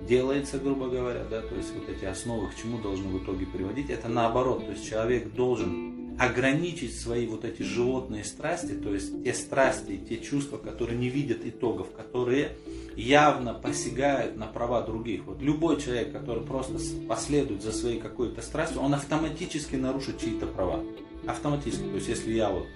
делается, 0.00 0.58
грубо 0.58 0.88
говоря, 0.88 1.24
да, 1.30 1.40
то 1.40 1.54
есть 1.54 1.72
вот 1.74 1.88
эти 1.88 2.04
основы 2.04 2.50
к 2.50 2.56
чему 2.56 2.78
должны 2.78 3.08
в 3.08 3.22
итоге 3.22 3.46
приводить, 3.46 3.90
это 3.90 4.08
наоборот, 4.08 4.64
то 4.64 4.72
есть 4.72 4.88
человек 4.88 5.32
должен 5.32 5.94
ограничить 6.18 6.98
свои 6.98 7.26
вот 7.26 7.44
эти 7.44 7.62
животные 7.62 8.24
страсти, 8.24 8.72
то 8.72 8.94
есть 8.94 9.24
те 9.24 9.34
страсти, 9.34 9.96
те 9.96 10.18
чувства, 10.18 10.58
которые 10.58 10.98
не 10.98 11.08
видят 11.08 11.44
итогов, 11.44 11.88
которые 11.96 12.56
явно 12.94 13.54
посягают 13.54 14.36
на 14.36 14.46
права 14.46 14.82
других. 14.82 15.24
Вот 15.24 15.42
любой 15.42 15.80
человек, 15.80 16.12
который 16.12 16.44
просто 16.44 16.78
последует 17.08 17.62
за 17.62 17.72
своей 17.72 17.98
какой-то 17.98 18.42
страстью, 18.42 18.80
он 18.80 18.94
автоматически 18.94 19.74
нарушит 19.74 20.20
чьи-то 20.20 20.46
права. 20.46 20.84
Автоматически. 21.26 21.82
То 21.82 21.96
есть 21.96 22.08
если 22.08 22.32
я 22.32 22.50
вот 22.50 22.66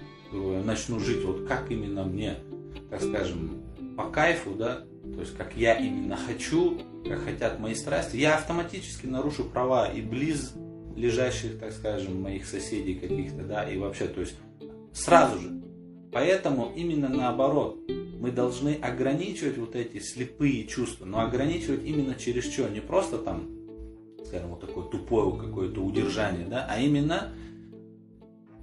начну 0.65 0.99
жить 0.99 1.23
вот 1.23 1.47
как 1.47 1.71
именно 1.71 2.03
мне, 2.03 2.39
так 2.89 3.01
скажем, 3.01 3.63
по 3.99 4.05
кайфу, 4.05 4.51
да, 4.51 4.85
то 5.13 5.19
есть 5.19 5.35
как 5.35 5.57
я 5.57 5.73
именно 5.73 6.15
хочу, 6.15 6.79
как 7.05 7.19
хотят 7.19 7.59
мои 7.59 7.75
страсти, 7.75 8.15
я 8.15 8.37
автоматически 8.37 9.07
нарушу 9.07 9.43
права 9.43 9.91
и 9.91 10.01
близ 10.01 10.53
лежащих, 10.95 11.59
так 11.59 11.73
скажем, 11.73 12.21
моих 12.21 12.45
соседей 12.45 12.95
каких-то, 12.95 13.43
да, 13.43 13.69
и 13.69 13.77
вообще, 13.77 14.07
то 14.07 14.21
есть 14.21 14.35
сразу 14.93 15.37
же. 15.39 15.49
Поэтому 16.13 16.71
именно 16.73 17.09
наоборот, 17.09 17.77
мы 17.89 18.31
должны 18.31 18.75
ограничивать 18.75 19.57
вот 19.57 19.75
эти 19.75 19.99
слепые 19.99 20.65
чувства, 20.65 21.03
но 21.03 21.19
ограничивать 21.19 21.83
именно 21.83 22.15
через 22.15 22.45
что, 22.45 22.69
не 22.69 22.79
просто 22.79 23.17
там, 23.17 23.49
скажем, 24.25 24.51
вот 24.51 24.61
такое 24.61 24.85
тупое 24.85 25.37
какое-то 25.37 25.81
удержание, 25.81 26.45
да, 26.45 26.65
а 26.69 26.79
именно 26.79 27.33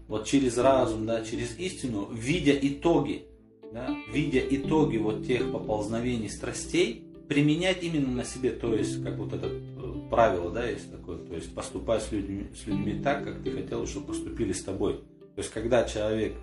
вот 0.09 0.25
через 0.25 0.57
разум, 0.57 1.05
да, 1.05 1.23
через 1.23 1.59
истину, 1.59 2.09
видя 2.11 2.53
итоги, 2.59 3.27
да, 3.73 3.95
видя 4.13 4.41
итоги 4.41 4.97
вот 4.97 5.27
тех 5.27 5.51
поползновений 5.53 6.29
страстей, 6.29 7.07
применять 7.29 7.83
именно 7.83 8.11
на 8.13 8.25
себе, 8.25 8.51
то 8.51 8.75
есть, 8.75 9.03
как 9.03 9.17
вот 9.19 9.33
это 9.33 9.49
э, 9.49 10.09
правило, 10.11 10.51
да, 10.51 10.67
есть 10.67 10.91
такое, 10.91 11.19
то 11.19 11.35
есть, 11.35 11.55
поступать 11.55 12.03
с 12.03 12.13
людьми, 12.13 12.47
с 12.55 12.67
людьми 12.67 13.01
так, 13.03 13.25
как 13.25 13.43
ты 13.43 13.51
хотел, 13.51 13.87
чтобы 13.87 14.09
поступили 14.09 14.53
с 14.53 14.63
тобой. 14.63 14.95
То 15.35 15.43
есть, 15.43 15.51
когда 15.51 15.85
человек 15.85 16.35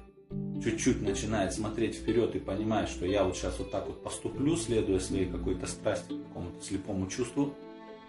чуть-чуть 0.64 1.02
начинает 1.02 1.54
смотреть 1.54 1.96
вперед 1.96 2.36
и 2.36 2.40
понимает, 2.40 2.90
что 2.90 3.06
я 3.06 3.24
вот 3.24 3.38
сейчас 3.38 3.60
вот 3.60 3.72
так 3.72 3.88
вот 3.88 4.04
поступлю, 4.04 4.56
следуя 4.56 5.00
своей 5.00 5.26
какой-то 5.26 5.68
страсти, 5.68 6.14
какому-то 6.28 6.64
слепому 6.64 7.08
чувству, 7.08 7.54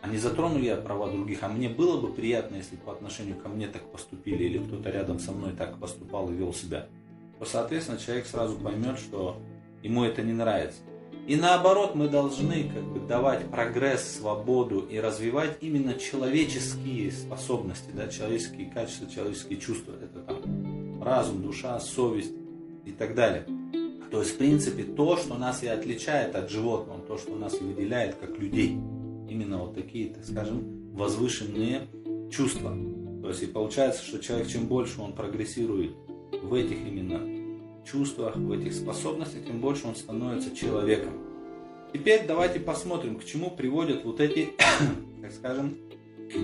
а 0.00 0.09
не 0.09 0.18
затрону 0.18 0.59
я 0.59 0.76
права 0.76 1.11
других, 1.11 1.42
а 1.42 1.49
мне 1.49 1.68
было 1.68 2.00
бы 2.00 2.12
приятно, 2.12 2.56
если 2.56 2.76
по 2.76 2.92
отношению 2.92 3.37
ко 3.37 3.49
мне 3.49 3.68
так 3.68 3.90
поступили, 3.90 4.44
или 4.44 4.59
кто-то 4.59 4.90
рядом 4.90 5.18
со 5.18 5.33
мной 5.33 5.52
так 5.52 5.78
поступал 5.78 6.30
и 6.30 6.35
вел 6.35 6.52
себя 6.52 6.88
то, 7.38 7.45
соответственно, 7.45 7.99
человек 7.99 8.26
сразу 8.26 8.57
поймет, 8.57 8.99
что 8.99 9.41
ему 9.83 10.05
это 10.05 10.23
не 10.23 10.33
нравится. 10.33 10.79
И 11.26 11.37
наоборот, 11.37 11.95
мы 11.95 12.09
должны 12.09 12.64
как 12.64 12.83
бы 12.85 13.00
давать 13.00 13.47
прогресс, 13.47 14.19
свободу 14.19 14.81
и 14.81 14.99
развивать 15.00 15.57
именно 15.62 15.95
человеческие 15.95 17.11
способности, 17.11 17.91
да, 17.95 18.09
человеческие 18.09 18.71
качества, 18.71 19.09
человеческие 19.11 19.59
чувства. 19.59 19.95
Это 20.03 20.21
там 20.21 21.03
разум, 21.03 21.43
душа, 21.43 21.81
совесть 21.81 22.35
и 22.85 22.91
так 22.91 23.14
далее. 23.14 23.47
То 24.11 24.21
есть, 24.21 24.35
в 24.35 24.38
принципе, 24.38 24.85
то, 24.85 25.17
что 25.17 25.35
нас 25.37 25.62
и 25.62 25.67
отличает 25.67 26.37
от 26.37 26.50
животного, 26.50 27.00
то, 27.00 27.17
что 27.17 27.35
нас 27.37 27.59
и 27.59 27.64
выделяет 27.64 28.17
как 28.17 28.38
людей. 28.38 28.79
Именно 29.29 29.59
вот 29.59 29.75
такие, 29.75 30.11
так 30.11 30.25
скажем, 30.26 30.93
возвышенные 30.93 31.88
чувства. 32.31 32.76
То 33.23 33.29
есть, 33.29 33.43
и 33.43 33.47
получается, 33.47 34.05
что 34.05 34.19
человек, 34.19 34.49
чем 34.49 34.67
больше 34.67 35.00
он 35.00 35.14
прогрессирует 35.14 35.97
в 36.45 36.55
этих 36.55 36.79
именно 36.79 37.21
чувствах, 37.85 38.37
в 38.37 38.53
этих 38.53 38.73
способностях, 38.73 39.45
тем 39.45 39.61
больше 39.61 39.87
он 39.87 39.97
становится 39.97 40.55
человеком. 40.55 41.13
Теперь 41.93 42.27
давайте 42.27 42.61
посмотрим, 42.61 43.17
к 43.19 43.25
чему 43.25 43.51
приводят 43.51 44.05
вот 44.05 44.21
эти, 44.21 44.51
так 45.23 45.33
скажем, 45.33 45.77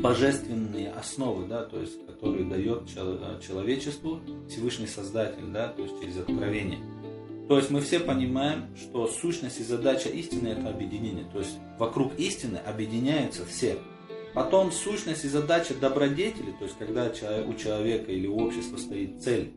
божественные 0.00 0.90
основы, 0.90 1.46
да, 1.46 1.64
то 1.64 1.80
есть, 1.80 2.06
которые 2.06 2.44
дает 2.44 2.86
человечеству 2.88 4.20
Всевышний 4.48 4.86
Создатель, 4.86 5.46
да, 5.52 5.68
то 5.68 5.82
есть 5.82 6.00
через 6.00 6.18
откровение. 6.18 6.78
То 7.48 7.56
есть 7.56 7.70
мы 7.70 7.80
все 7.80 7.98
понимаем, 7.98 8.76
что 8.76 9.08
сущность 9.08 9.58
и 9.58 9.64
задача 9.64 10.08
истины 10.08 10.48
это 10.48 10.68
объединение. 10.68 11.24
То 11.32 11.40
есть 11.40 11.58
вокруг 11.78 12.16
истины 12.16 12.58
объединяются 12.58 13.44
все. 13.44 13.76
Потом 14.34 14.70
сущность 14.70 15.24
и 15.24 15.28
задача 15.28 15.74
добродетели, 15.74 16.52
то 16.52 16.64
есть 16.66 16.78
когда 16.78 17.10
у 17.48 17.54
человека 17.54 18.12
или 18.12 18.28
у 18.28 18.38
общества 18.38 18.76
стоит 18.76 19.20
цель 19.20 19.52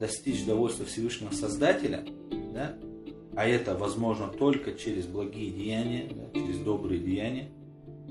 достичь 0.00 0.44
довольства 0.44 0.86
Всевышнего 0.86 1.30
Создателя, 1.30 2.04
да, 2.52 2.74
а 3.36 3.46
это 3.46 3.76
возможно 3.76 4.26
только 4.26 4.72
через 4.72 5.06
благие 5.06 5.50
деяния, 5.52 6.08
да, 6.10 6.40
через 6.40 6.58
добрые 6.58 6.98
деяния, 7.00 7.50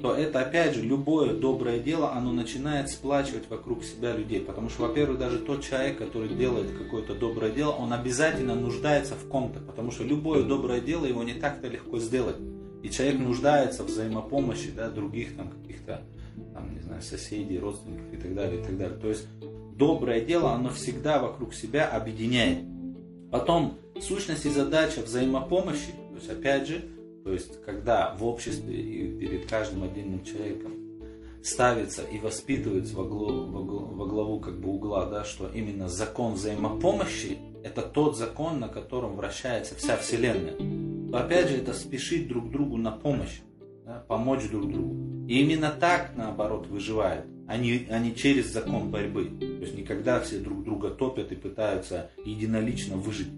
то 0.02 0.16
это 0.16 0.40
опять 0.40 0.76
же 0.76 0.82
любое 0.82 1.34
доброе 1.34 1.80
дело, 1.80 2.14
оно 2.14 2.32
начинает 2.32 2.90
сплачивать 2.90 3.50
вокруг 3.50 3.84
себя 3.84 4.16
людей. 4.16 4.40
Потому 4.40 4.70
что, 4.70 4.84
во-первых, 4.84 5.20
даже 5.20 5.40
тот 5.40 5.62
человек, 5.62 5.98
который 5.98 6.30
делает 6.30 6.72
какое-то 6.78 7.16
доброе 7.16 7.52
дело, 7.52 7.72
он 7.72 7.92
обязательно 7.92 8.56
нуждается 8.56 9.16
в 9.16 9.28
ком-то. 9.28 9.60
Потому 9.60 9.92
что 9.92 10.06
любое 10.06 10.44
доброе 10.44 10.80
дело 10.80 11.06
его 11.06 11.24
не 11.24 11.34
так-то 11.34 11.68
легко 11.68 12.00
сделать. 12.00 12.38
И 12.82 12.90
человек 12.90 13.20
нуждается 13.20 13.84
в 13.84 13.88
взаимопомощи 13.88 14.72
да, 14.72 14.90
других 14.90 15.36
там 15.36 15.50
каких-то 15.50 16.02
там, 16.54 16.74
не 16.74 16.80
знаю, 16.80 17.02
соседей, 17.02 17.60
родственников 17.60 18.14
и 18.14 18.18
так 18.18 18.34
далее, 18.34 18.62
и 18.62 18.64
так 18.64 18.78
далее. 18.78 18.98
То 18.98 19.10
есть 19.10 19.28
доброе 19.80 20.20
дело, 20.20 20.52
оно 20.52 20.70
всегда 20.70 21.20
вокруг 21.20 21.54
себя 21.54 21.88
объединяет. 21.88 22.66
Потом 23.32 23.78
сущность 24.00 24.46
и 24.46 24.50
задача 24.50 25.02
взаимопомощи, 25.02 25.94
то 26.10 26.16
есть 26.16 26.30
опять 26.30 26.68
же, 26.68 26.84
то 27.24 27.32
есть, 27.32 27.64
когда 27.64 28.14
в 28.16 28.26
обществе 28.26 28.76
и 28.76 29.18
перед 29.18 29.46
каждым 29.46 29.84
отдельным 29.84 30.24
человеком 30.24 30.74
ставится 31.44 32.04
и 32.04 32.20
воспитывается 32.20 32.96
во 32.96 33.06
главу, 33.06 33.96
во 33.96 34.06
главу, 34.06 34.40
как 34.40 34.60
бы 34.60 34.70
угла, 34.70 35.06
да, 35.06 35.24
что 35.24 35.48
именно 35.48 35.88
закон 35.88 36.34
взаимопомощи– 36.34 37.38
это 37.64 37.82
тот 37.82 38.18
закон, 38.18 38.60
на 38.60 38.68
котором 38.68 39.16
вращается 39.16 39.76
вся 39.76 39.96
Вселенная, 39.96 40.58
то 41.10 41.18
опять 41.18 41.50
же 41.50 41.58
это 41.58 41.74
спешить 41.74 42.28
друг 42.28 42.52
другу 42.52 42.78
на 42.78 42.92
помощь, 42.92 43.42
да, 43.86 44.04
помочь 44.08 44.50
друг 44.50 44.70
другу. 44.70 45.26
И 45.28 45.40
именно 45.42 45.72
так, 45.72 46.12
наоборот, 46.16 46.68
выживает, 46.68 47.26
а 47.50 47.58
не 47.58 48.16
через 48.16 48.54
закон 48.54 48.92
борьбы. 48.92 49.26
То 49.26 49.66
есть 49.66 49.76
никогда 49.76 50.20
все 50.20 50.38
друг 50.38 50.64
друга 50.64 50.92
топят 50.92 51.32
и 51.32 51.36
пытаются 51.36 52.12
единолично 52.24 52.96
выжить. 52.96 53.30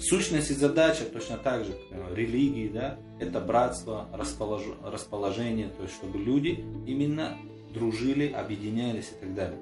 Сущность 0.00 0.50
и 0.50 0.54
задача 0.54 1.04
точно 1.04 1.36
так 1.36 1.64
же 1.64 1.72
э, 1.92 2.14
религии, 2.16 2.68
да, 2.68 2.98
это 3.20 3.40
братство, 3.40 4.08
располож... 4.12 4.64
расположение, 4.82 5.68
то 5.68 5.84
есть 5.84 5.94
чтобы 5.94 6.18
люди 6.18 6.64
именно 6.88 7.38
дружили, 7.72 8.26
объединялись 8.26 9.12
и 9.16 9.20
так 9.20 9.34
далее. 9.36 9.58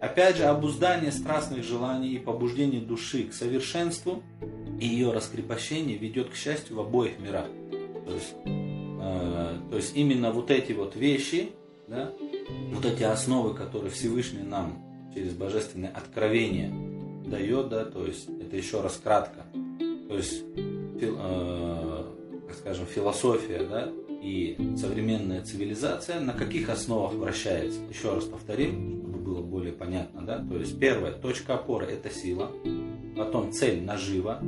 Опять 0.00 0.36
же, 0.36 0.44
обуздание 0.44 1.10
страстных 1.10 1.64
желаний 1.64 2.10
и 2.10 2.18
побуждение 2.18 2.82
души 2.82 3.24
к 3.24 3.32
совершенству 3.32 4.22
и 4.78 4.86
ее 4.86 5.10
раскрепощение 5.10 5.96
ведет 5.96 6.28
к 6.28 6.34
счастью 6.34 6.76
в 6.76 6.80
обоих 6.80 7.18
мирах. 7.18 7.46
То 8.06 8.14
есть, 8.14 8.34
э, 8.44 9.58
то 9.70 9.76
есть 9.76 9.96
именно 9.96 10.30
вот 10.32 10.50
эти 10.50 10.72
вот 10.72 10.96
вещи, 10.96 11.52
да, 11.88 12.12
вот 12.72 12.84
эти 12.84 13.02
основы, 13.02 13.54
которые 13.54 13.90
Всевышний 13.90 14.42
нам 14.42 14.84
через 15.14 15.32
божественное 15.32 15.90
откровение 15.90 16.72
дает, 17.26 17.68
да, 17.68 17.84
то 17.84 18.06
есть 18.06 18.28
это 18.28 18.56
еще 18.56 18.80
раз 18.80 19.00
кратко, 19.02 19.44
то 20.08 20.16
есть, 20.16 20.44
фил, 21.00 21.16
э, 21.18 22.04
скажем, 22.58 22.86
философия, 22.86 23.64
да, 23.68 23.88
и 24.22 24.56
современная 24.76 25.42
цивилизация 25.42 26.20
на 26.20 26.32
каких 26.32 26.68
основах 26.70 27.14
вращается? 27.14 27.80
Еще 27.88 28.12
раз 28.12 28.24
повторим, 28.24 29.02
чтобы 29.02 29.18
было 29.18 29.42
более 29.42 29.72
понятно, 29.72 30.22
да. 30.22 30.44
То 30.48 30.56
есть 30.56 30.78
первая 30.78 31.12
точка 31.12 31.54
опоры– 31.54 31.86
это 31.90 32.10
сила, 32.10 32.50
потом 33.16 33.52
цель– 33.52 33.82
нажива, 33.84 34.40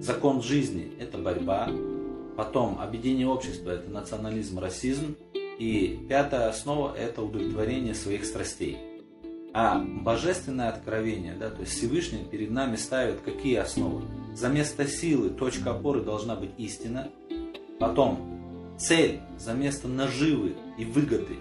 закон 0.00 0.42
жизни– 0.42 0.92
это 0.98 1.18
борьба, 1.18 1.70
потом 2.36 2.78
объединение 2.80 3.28
общества– 3.28 3.70
это 3.72 3.90
национализм, 3.90 4.58
расизм, 4.58 5.16
и 5.58 5.98
пятая 6.08 6.48
основа– 6.48 6.94
это 6.98 7.22
удовлетворение 7.22 7.94
своих 7.94 8.24
страстей. 8.24 8.78
А 9.52 9.78
божественное 9.78 10.68
откровение, 10.68 11.34
да, 11.34 11.48
то 11.48 11.62
есть 11.62 11.72
Всевышний 11.72 12.24
перед 12.30 12.50
нами 12.50 12.76
ставит 12.76 13.20
какие 13.20 13.56
основы? 13.56 14.02
За 14.34 14.48
место 14.48 14.86
силы 14.86 15.30
точка 15.30 15.70
опоры 15.70 16.02
должна 16.02 16.36
быть 16.36 16.50
истина. 16.58 17.08
Потом 17.78 18.76
цель 18.78 19.20
за 19.38 19.54
место 19.54 19.88
наживы 19.88 20.56
и 20.76 20.84
выгоды 20.84 21.36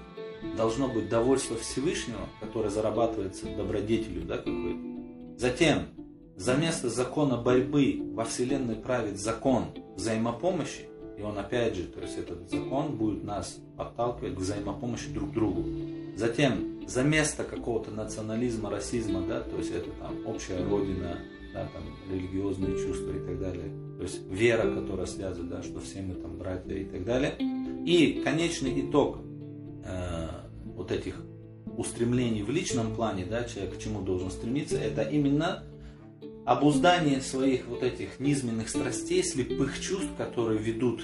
должно 0.56 0.88
быть 0.88 1.10
довольство 1.10 1.58
Всевышнего, 1.58 2.30
которое 2.40 2.70
зарабатывается 2.70 3.48
добродетелю 3.48 4.22
да, 4.22 4.38
какой-то. 4.38 4.80
Затем 5.38 5.88
за 6.38 6.56
место 6.56 6.90
закона 6.90 7.36
борьбы 7.36 8.00
во 8.14 8.24
Вселенной 8.24 8.76
правит 8.76 9.20
закон 9.20 9.66
взаимопомощи, 9.96 10.88
и 11.18 11.22
он 11.22 11.38
опять 11.38 11.76
же, 11.76 11.84
то 11.84 12.02
есть 12.02 12.18
этот 12.18 12.50
закон 12.50 12.98
будет 12.98 13.24
нас 13.24 13.58
подталкивать 13.78 14.36
к 14.36 14.40
взаимопомощи 14.40 15.10
друг 15.10 15.32
другу. 15.32 15.66
Затем 16.16 16.88
за 16.88 17.04
место 17.04 17.44
какого-то 17.44 17.92
национализма, 17.92 18.70
расизма, 18.70 19.22
да, 19.22 19.42
то 19.42 19.58
есть 19.58 19.72
это 19.72 19.90
там 20.00 20.26
общая 20.26 20.64
родина, 20.64 21.20
да, 21.54 21.68
там 21.74 21.84
религиозные 22.12 22.78
чувства 22.78 23.12
и 23.12 23.26
так 23.26 23.40
далее. 23.40 23.72
То 23.98 24.04
есть 24.04 24.22
вера, 24.30 24.74
которая 24.74 25.06
связывает, 25.06 25.50
да, 25.50 25.64
что 25.64 25.80
все 25.80 26.02
мы 26.02 26.16
там 26.16 26.38
братья 26.38 26.76
и 26.76 26.86
так 26.86 27.06
далее. 27.06 27.36
И 27.86 28.22
конечный 28.24 28.82
итог 28.82 29.20
э, 29.86 30.28
вот 30.76 30.92
этих 30.92 31.22
устремлений 31.78 32.44
в 32.44 32.50
личном 32.50 32.96
плане, 32.96 33.26
да, 33.26 33.44
человек 33.46 33.78
к 33.78 33.80
чему 33.80 34.02
должен 34.02 34.32
стремиться, 34.32 34.78
это 34.78 35.02
именно 35.04 35.64
обуздание 36.46 37.22
своих 37.22 37.66
вот 37.68 37.84
этих 37.84 38.20
низменных 38.20 38.70
страстей, 38.70 39.24
слепых 39.24 39.80
чувств, 39.82 40.12
которые 40.18 40.60
ведут 40.60 41.04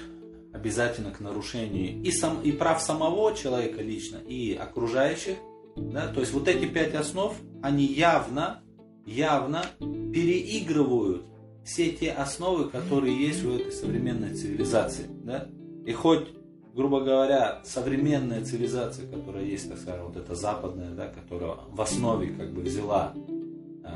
обязательно 0.53 1.11
к 1.11 1.19
нарушению 1.19 2.01
и, 2.03 2.11
сам, 2.11 2.41
и 2.41 2.51
прав 2.51 2.81
самого 2.81 3.35
человека 3.35 3.81
лично, 3.81 4.17
и 4.17 4.53
окружающих. 4.53 5.37
Да? 5.75 6.07
То 6.07 6.19
есть 6.19 6.33
вот 6.33 6.47
эти 6.47 6.65
пять 6.65 6.93
основ, 6.93 7.33
они 7.61 7.85
явно, 7.85 8.61
явно 9.05 9.65
переигрывают 9.79 11.25
все 11.63 11.91
те 11.91 12.11
основы, 12.11 12.69
которые 12.69 13.15
есть 13.17 13.43
у 13.45 13.55
этой 13.55 13.71
современной 13.71 14.33
цивилизации. 14.33 15.05
Да? 15.23 15.47
И 15.85 15.93
хоть, 15.93 16.27
грубо 16.75 17.01
говоря, 17.01 17.61
современная 17.63 18.43
цивилизация, 18.43 19.07
которая 19.07 19.45
есть, 19.45 19.69
так 19.69 19.79
скажем, 19.79 20.07
вот 20.07 20.17
эта 20.17 20.35
западная, 20.35 20.91
да, 20.91 21.07
которая 21.07 21.57
в 21.69 21.81
основе 21.81 22.31
как 22.33 22.53
бы 22.53 22.61
взяла 22.61 23.13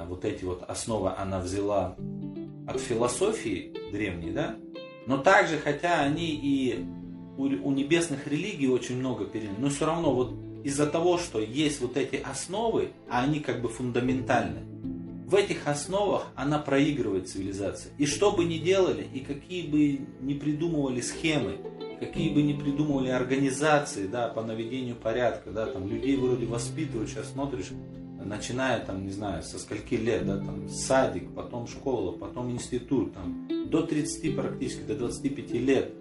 вот 0.03 0.25
эти 0.25 0.43
вот 0.43 0.63
основы, 0.67 1.11
она 1.17 1.39
взяла 1.39 1.95
от 2.67 2.81
философии 2.81 3.73
древней, 3.91 4.31
да, 4.31 4.55
но 5.07 5.17
также, 5.17 5.57
хотя 5.57 6.01
они 6.01 6.31
и 6.31 6.83
у, 7.37 7.43
у 7.43 7.71
небесных 7.71 8.27
религий 8.27 8.67
очень 8.67 8.97
много 8.97 9.25
переняли, 9.25 9.55
но 9.59 9.69
все 9.69 9.85
равно 9.85 10.13
вот 10.13 10.33
из-за 10.63 10.87
того, 10.87 11.17
что 11.17 11.39
есть 11.39 11.79
вот 11.79 11.95
эти 11.95 12.15
основы, 12.15 12.89
а 13.09 13.23
они 13.23 13.39
как 13.39 13.61
бы 13.61 13.69
фундаментальны, 13.69 14.61
в 15.25 15.35
этих 15.35 15.67
основах 15.67 16.27
она 16.35 16.59
проигрывает 16.59 17.29
цивилизация. 17.29 17.91
И 17.97 18.05
что 18.05 18.31
бы 18.31 18.45
ни 18.45 18.57
делали, 18.57 19.07
и 19.13 19.19
какие 19.21 19.67
бы 19.67 20.05
ни 20.21 20.33
придумывали 20.35 21.01
схемы, 21.01 21.57
какие 21.99 22.33
бы 22.33 22.41
ни 22.43 22.53
придумывали 22.53 23.09
организации 23.09 24.07
да, 24.07 24.27
по 24.27 24.43
наведению 24.43 24.95
порядка, 24.95 25.51
да, 25.51 25.65
там 25.65 25.87
людей 25.87 26.15
вроде 26.17 26.45
воспитывают, 26.45 27.09
сейчас 27.09 27.31
смотришь, 27.31 27.71
начиная 28.25 28.79
там, 28.79 29.05
не 29.05 29.11
знаю, 29.11 29.43
со 29.43 29.59
скольки 29.59 29.95
лет, 29.95 30.25
да, 30.25 30.37
там 30.37 30.67
садик, 30.69 31.33
потом 31.33 31.67
школа, 31.67 32.11
потом 32.11 32.51
институт, 32.51 33.13
там, 33.13 33.47
до 33.69 33.83
30 33.83 34.35
практически, 34.35 34.81
до 34.81 34.95
25 34.95 35.51
лет 35.53 35.93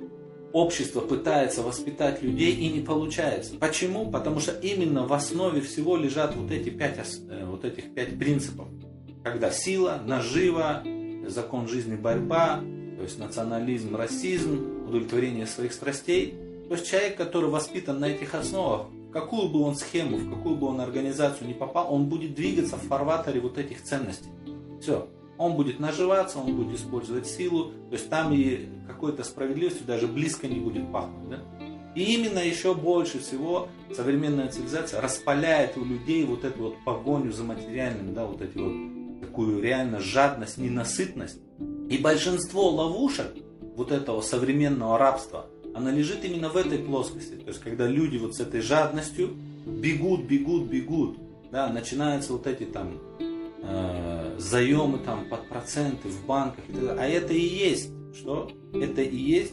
общество 0.55 1.01
пытается 1.01 1.63
воспитать 1.63 2.23
людей 2.23 2.55
и 2.55 2.69
не 2.69 2.81
получается. 2.81 3.55
Почему? 3.59 4.11
Потому 4.11 4.39
что 4.39 4.53
именно 4.53 5.05
в 5.05 5.13
основе 5.13 5.61
всего 5.61 5.97
лежат 5.97 6.37
вот 6.37 6.51
эти 6.53 6.71
пять, 6.71 6.97
э, 7.29 7.45
вот 7.45 7.65
этих 7.65 7.93
пять 7.93 8.17
принципов. 8.17 8.69
Когда 9.25 9.51
сила, 9.51 10.01
нажива, 10.07 10.85
закон 11.27 11.67
жизни, 11.67 11.97
борьба, 11.97 12.61
то 12.97 13.03
есть 13.03 13.19
национализм, 13.19 13.97
расизм, 13.97 14.87
удовлетворение 14.87 15.47
своих 15.47 15.73
страстей. 15.73 16.35
То 16.69 16.77
есть 16.77 16.89
человек, 16.89 17.17
который 17.17 17.51
воспитан 17.51 17.99
на 17.99 18.05
этих 18.11 18.35
основах, 18.37 18.87
какую 19.15 19.49
бы 19.49 19.61
он 19.61 19.77
схему, 19.77 20.17
в 20.17 20.29
какую 20.29 20.57
бы 20.57 20.67
он 20.67 20.81
организацию 20.81 21.47
не 21.47 21.55
попал, 21.55 21.95
он 21.95 22.07
будет 22.07 22.35
двигаться 22.35 22.77
в 22.77 22.83
фарватере 22.83 23.41
вот 23.41 23.57
этих 23.57 23.83
ценностей. 23.83 24.29
Все. 24.83 25.09
Он 25.39 25.55
будет 25.55 25.81
наживаться, 25.81 26.39
он 26.39 26.55
будет 26.55 26.79
использовать 26.79 27.27
силу, 27.27 27.73
то 27.89 27.93
есть 27.93 28.11
там 28.11 28.33
и 28.35 28.69
какой-то 28.87 29.25
справедливостью 29.25 29.87
даже 29.87 30.09
близко 30.09 30.49
не 30.49 30.59
будет 30.59 30.91
пахнуть. 30.93 31.31
Да? 31.31 31.39
И 31.95 32.03
именно 32.03 32.41
еще 32.41 32.75
больше 32.75 33.21
всего 33.21 33.69
современная 33.95 34.49
цивилизация 34.49 35.01
распаляет 35.01 35.77
у 35.77 35.85
людей 35.85 36.25
вот 36.25 36.45
эту 36.45 36.65
вот 36.65 36.75
погоню 36.85 37.33
за 37.33 37.45
материальным, 37.45 38.15
да, 38.15 38.27
вот 38.27 38.43
эти 38.43 38.59
вот 38.59 39.21
такую 39.21 39.63
реально 39.63 40.01
жадность, 40.01 40.59
ненасытность. 40.59 41.39
И 41.89 41.99
большинство 41.99 42.71
ловушек 42.71 43.33
вот 43.77 43.93
этого 43.93 44.23
современного 44.23 44.99
рабства, 44.99 45.47
она 45.75 45.91
лежит 45.91 46.25
именно 46.25 46.49
в 46.49 46.57
этой 46.57 46.79
плоскости. 46.79 47.35
То 47.35 47.49
есть, 47.49 47.61
когда 47.61 47.87
люди 47.87 48.17
вот 48.17 48.37
с 48.37 48.41
этой 48.41 48.61
жадностью 48.61 49.31
бегут, 49.67 50.25
бегут, 50.25 50.69
бегут, 50.69 51.19
да, 51.51 51.69
начинаются 51.69 52.33
вот 52.33 52.47
эти 52.47 52.65
там 52.65 52.99
э, 53.19 54.37
заемы 54.39 54.99
там 54.99 55.29
под 55.29 55.49
проценты 55.49 56.09
в 56.09 56.27
банках. 56.27 56.65
И 56.69 56.73
так 56.73 56.81
далее. 56.81 57.03
А 57.03 57.07
это 57.07 57.33
и 57.33 57.41
есть, 57.41 57.91
что? 58.15 58.51
Это 58.73 59.03
и 59.03 59.17
есть, 59.17 59.53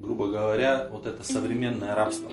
грубо 0.00 0.28
говоря, 0.28 0.88
вот 0.90 1.06
это 1.06 1.22
современное 1.22 1.94
рабство. 1.94 2.30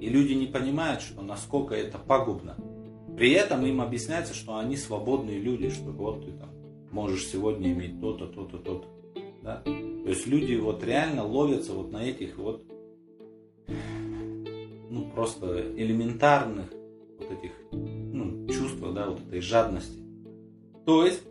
И 0.00 0.08
люди 0.08 0.32
не 0.32 0.46
понимают, 0.46 1.00
что 1.00 1.22
насколько 1.22 1.74
это 1.74 1.98
пагубно. 1.98 2.56
При 3.16 3.32
этом 3.32 3.64
им 3.64 3.80
объясняется, 3.80 4.34
что 4.34 4.56
они 4.56 4.76
свободные 4.76 5.38
люди, 5.38 5.70
что 5.70 5.90
вот 5.90 6.24
ты 6.24 6.32
там 6.32 6.50
можешь 6.90 7.26
сегодня 7.26 7.72
иметь 7.72 8.00
то-то, 8.00 8.26
то-то, 8.26 8.58
то-то. 8.58 8.88
Да? 9.42 9.62
То 10.04 10.10
есть 10.10 10.26
люди 10.26 10.54
вот 10.56 10.84
реально 10.84 11.26
ловятся 11.26 11.72
вот 11.72 11.90
на 11.90 12.04
этих 12.04 12.36
вот 12.36 12.62
ну 14.90 15.10
просто 15.14 15.72
элементарных 15.76 16.70
вот 17.18 17.30
этих 17.32 17.52
ну, 17.72 18.46
чувствах, 18.48 18.94
да, 18.94 19.08
вот 19.08 19.20
этой 19.26 19.40
жадности. 19.40 19.98
То 20.84 21.06
есть 21.06 21.22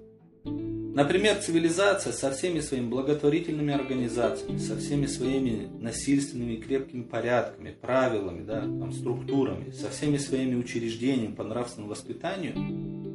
Например, 0.94 1.36
цивилизация 1.38 2.14
со 2.14 2.30
всеми 2.30 2.60
своими 2.60 2.88
благотворительными 2.88 3.74
организациями, 3.74 4.60
со 4.60 4.78
всеми 4.78 5.08
своими 5.08 5.68
насильственными 5.80 6.58
крепкими 6.58 7.02
порядками, 7.02 7.76
правилами, 7.82 8.44
да, 8.44 8.62
там, 8.62 8.94
структурами, 8.94 9.72
со 9.72 9.90
всеми 9.90 10.18
своими 10.18 10.54
учреждениями 10.54 11.34
по 11.34 11.44
нравственному 11.44 11.90
воспитанию, 11.94 12.54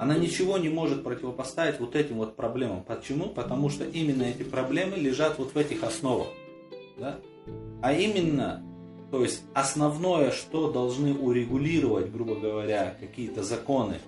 она 0.00 0.16
ничего 0.16 0.58
не 0.58 0.68
может 0.68 1.04
противопоставить 1.04 1.78
вот 1.78 1.94
этим 1.94 2.16
вот 2.16 2.34
проблемам. 2.34 2.82
Почему? 2.82 3.26
Потому 3.28 3.68
что 3.68 3.84
именно 3.84 4.24
эти 4.24 4.42
проблемы 4.42 4.96
лежат 4.96 5.38
вот 5.38 5.54
в 5.54 5.56
этих 5.56 5.84
основах. 5.84 6.28
Да? 6.98 7.20
А 7.80 7.92
именно, 7.92 8.60
то 9.12 9.22
есть 9.22 9.42
основное, 9.54 10.32
что 10.32 10.72
должны 10.72 11.14
урегулировать, 11.14 12.10
грубо 12.10 12.34
говоря, 12.34 12.96
какие-то 12.98 13.44
законы, 13.44 14.00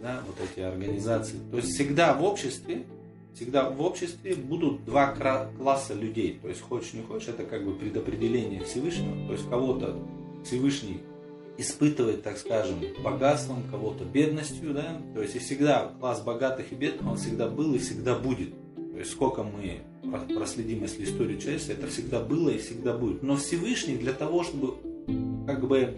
да, 0.00 0.22
вот 0.26 0.36
эти 0.40 0.60
организации. 0.60 1.36
То 1.50 1.58
есть 1.58 1.74
всегда 1.74 2.14
в 2.14 2.24
обществе 2.24 2.86
всегда 3.34 3.70
в 3.70 3.80
обществе 3.80 4.34
будут 4.34 4.84
два 4.84 5.14
класса 5.58 5.94
людей. 5.94 6.38
То 6.40 6.48
есть 6.48 6.60
хочешь 6.60 6.92
не 6.92 7.02
хочешь, 7.02 7.28
это 7.28 7.44
как 7.44 7.64
бы 7.64 7.74
предопределение 7.74 8.64
Всевышнего. 8.64 9.26
То 9.26 9.32
есть 9.32 9.48
кого-то 9.48 9.96
Всевышний 10.44 11.00
испытывает, 11.58 12.22
так 12.22 12.38
скажем, 12.38 12.76
богатством, 13.04 13.62
кого-то 13.70 14.04
бедностью, 14.04 14.74
да. 14.74 15.00
То 15.14 15.22
есть 15.22 15.36
и 15.36 15.38
всегда 15.38 15.92
класс 16.00 16.22
богатых 16.22 16.72
и 16.72 16.74
бедных, 16.74 17.10
он 17.10 17.16
всегда 17.16 17.48
был 17.48 17.74
и 17.74 17.78
всегда 17.78 18.18
будет. 18.18 18.54
То 18.74 18.98
есть 18.98 19.10
сколько 19.12 19.42
мы 19.42 19.80
проследим, 20.34 20.82
если 20.82 21.04
историю 21.04 21.38
человечества, 21.38 21.72
это 21.72 21.86
всегда 21.86 22.20
было 22.20 22.50
и 22.50 22.58
всегда 22.58 22.96
будет. 22.96 23.22
Но 23.22 23.36
Всевышний 23.36 23.96
для 23.96 24.12
того, 24.12 24.42
чтобы 24.42 24.74
как 25.46 25.66
бы 25.66 25.96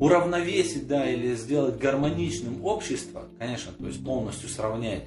уравновесить, 0.00 0.86
да, 0.86 1.08
или 1.10 1.34
сделать 1.34 1.78
гармоничным 1.78 2.64
общество, 2.64 3.24
конечно, 3.38 3.72
то 3.72 3.86
есть 3.86 4.04
полностью 4.04 4.48
сравнять, 4.48 5.04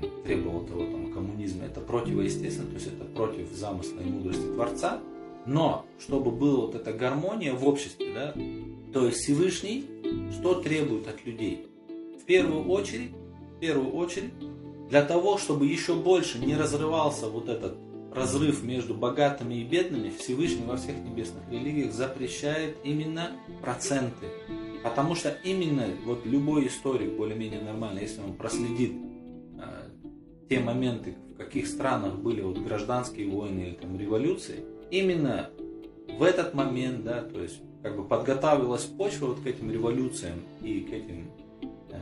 там, 0.00 0.10
требовал 0.24 0.64
того 0.64 0.80
там, 0.80 1.12
коммунизма, 1.12 1.64
это 1.64 1.80
противоестественно, 1.80 2.68
то 2.68 2.74
есть 2.74 2.86
это 2.86 3.04
против 3.04 3.50
замысла 3.52 4.00
и 4.00 4.04
мудрости 4.04 4.46
Творца. 4.54 5.00
Но, 5.46 5.86
чтобы 6.00 6.32
была 6.32 6.66
вот 6.66 6.74
эта 6.74 6.92
гармония 6.92 7.52
в 7.54 7.66
обществе, 7.66 8.12
да, 8.12 8.34
то 8.92 9.06
есть 9.06 9.18
Всевышний, 9.18 9.84
что 10.32 10.60
требует 10.60 11.06
от 11.06 11.24
людей? 11.24 11.66
В 12.20 12.24
первую 12.24 12.68
очередь, 12.68 13.12
в 13.56 13.60
первую 13.60 13.92
очередь, 13.92 14.32
для 14.88 15.04
того, 15.04 15.38
чтобы 15.38 15.66
еще 15.66 15.94
больше 15.94 16.38
не 16.38 16.56
разрывался 16.56 17.28
вот 17.28 17.48
этот 17.48 17.76
разрыв 18.16 18.62
между 18.64 18.94
богатыми 18.94 19.56
и 19.56 19.64
бедными, 19.64 20.10
Всевышний 20.10 20.64
во 20.64 20.76
всех 20.76 20.96
небесных 20.96 21.42
религиях 21.50 21.92
запрещает 21.92 22.76
именно 22.82 23.32
проценты. 23.62 24.26
Потому 24.82 25.14
что 25.14 25.36
именно 25.44 25.86
вот 26.04 26.24
любой 26.24 26.68
историк, 26.68 27.12
более-менее 27.12 27.60
нормальный, 27.60 28.02
если 28.02 28.20
он 28.22 28.34
проследит 28.34 28.92
те 30.48 30.60
моменты, 30.60 31.16
в 31.34 31.36
каких 31.36 31.66
странах 31.66 32.16
были 32.16 32.40
вот 32.40 32.58
гражданские 32.58 33.28
войны 33.28 33.60
или 33.60 33.74
там 33.74 33.98
революции, 33.98 34.64
именно 34.90 35.50
в 36.18 36.22
этот 36.22 36.54
момент, 36.54 37.04
да, 37.04 37.22
то 37.22 37.40
есть 37.40 37.60
как 37.82 37.96
бы 37.96 38.04
подготавливалась 38.04 38.84
почва 38.84 39.26
вот 39.26 39.40
к 39.40 39.46
этим 39.46 39.70
революциям 39.70 40.40
и 40.62 40.80
к 40.80 40.92
этим 40.92 41.30
э, 41.90 41.96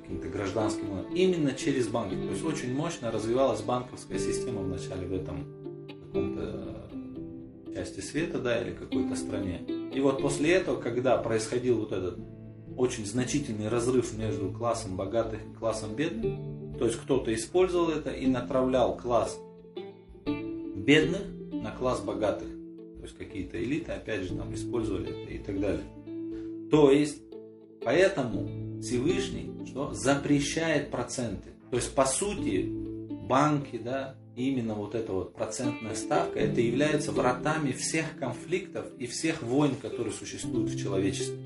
каким-то 0.00 0.28
гражданским 0.28 0.86
войнам 0.86 1.14
именно 1.14 1.52
через 1.52 1.88
банки. 1.88 2.14
То 2.14 2.28
есть 2.30 2.44
очень 2.44 2.74
мощно 2.74 3.10
развивалась 3.10 3.62
банковская 3.62 4.18
система 4.18 4.62
в 4.62 4.68
начале 4.68 5.06
в 5.06 5.12
этом 5.12 5.46
каком-то 6.06 6.88
э, 6.92 7.74
части 7.74 8.00
света, 8.00 8.38
да, 8.38 8.60
или 8.60 8.72
какой-то 8.72 9.16
стране. 9.16 9.62
И 9.94 10.00
вот 10.00 10.20
после 10.20 10.52
этого, 10.52 10.80
когда 10.80 11.16
происходил 11.18 11.80
вот 11.80 11.92
этот 11.92 12.18
очень 12.76 13.06
значительный 13.06 13.68
разрыв 13.68 14.16
между 14.16 14.50
классом 14.50 14.96
богатых 14.96 15.40
и 15.42 15.54
классом 15.54 15.94
бедных, 15.94 16.38
то 16.82 16.86
есть 16.86 16.98
кто-то 16.98 17.32
использовал 17.32 17.90
это 17.90 18.10
и 18.10 18.26
направлял 18.26 18.96
класс 18.96 19.38
бедных 20.26 21.22
на 21.52 21.70
класс 21.70 22.00
богатых. 22.00 22.48
То 22.48 23.02
есть 23.02 23.16
какие-то 23.16 23.62
элиты, 23.62 23.92
опять 23.92 24.22
же, 24.22 24.34
там 24.34 24.52
использовали 24.52 25.22
это 25.22 25.30
и 25.32 25.38
так 25.38 25.60
далее. 25.60 25.84
То 26.72 26.90
есть, 26.90 27.22
поэтому 27.84 28.80
Всевышний 28.82 29.52
что, 29.64 29.94
запрещает 29.94 30.90
проценты. 30.90 31.50
То 31.70 31.76
есть, 31.76 31.94
по 31.94 32.04
сути, 32.04 32.68
банки, 33.28 33.78
да, 33.78 34.16
именно 34.34 34.74
вот 34.74 34.96
эта 34.96 35.12
вот 35.12 35.34
процентная 35.34 35.94
ставка, 35.94 36.40
это 36.40 36.60
является 36.60 37.12
вратами 37.12 37.70
всех 37.70 38.18
конфликтов 38.18 38.86
и 38.98 39.06
всех 39.06 39.40
войн, 39.44 39.76
которые 39.76 40.12
существуют 40.12 40.70
в 40.70 40.82
человечестве. 40.82 41.36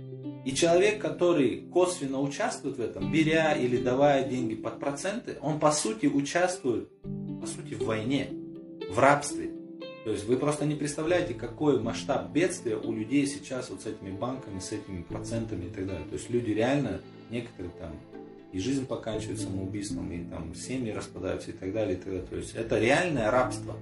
И 0.47 0.55
человек, 0.55 1.03
который 1.03 1.67
косвенно 1.73 2.21
участвует 2.21 2.77
в 2.77 2.81
этом, 2.81 3.11
беря 3.11 3.55
или 3.55 3.79
давая 3.79 4.29
деньги 4.29 4.55
под 4.55 4.79
проценты, 4.79 5.39
он 5.41 5.59
по 5.59 5.73
сути 5.73 6.07
участвует 6.07 6.89
по 7.41 7.49
сути 7.49 7.75
в 7.75 7.85
войне, 7.85 8.29
в 8.89 8.97
рабстве. 8.97 9.51
То 10.05 10.13
есть 10.13 10.25
вы 10.25 10.37
просто 10.37 10.65
не 10.65 10.77
представляете, 10.77 11.35
какой 11.35 11.81
масштаб 11.81 12.31
бедствия 12.31 12.77
у 12.77 12.93
людей 12.93 13.27
сейчас 13.27 13.71
вот 13.71 13.83
с 13.83 13.87
этими 13.87 14.13
банками, 14.13 14.61
с 14.61 14.71
этими 14.71 15.03
процентами 15.03 15.65
и 15.65 15.71
так 15.71 15.85
далее. 15.85 16.07
То 16.07 16.15
есть 16.15 16.31
люди 16.31 16.53
реально, 16.53 17.01
некоторые 17.29 17.73
там 17.81 17.99
и 18.53 18.61
жизнь 18.61 18.87
поканчивает 18.87 19.41
самоубийством, 19.41 20.13
и 20.13 20.23
там 20.31 20.55
семьи 20.55 20.93
распадаются 20.93 21.51
и 21.51 21.55
так 21.55 21.73
далее. 21.73 21.95
И 21.95 21.97
так 21.97 22.07
далее. 22.07 22.25
То 22.25 22.37
есть 22.37 22.55
это 22.55 22.79
реальное 22.79 23.33
рабство. 23.33 23.75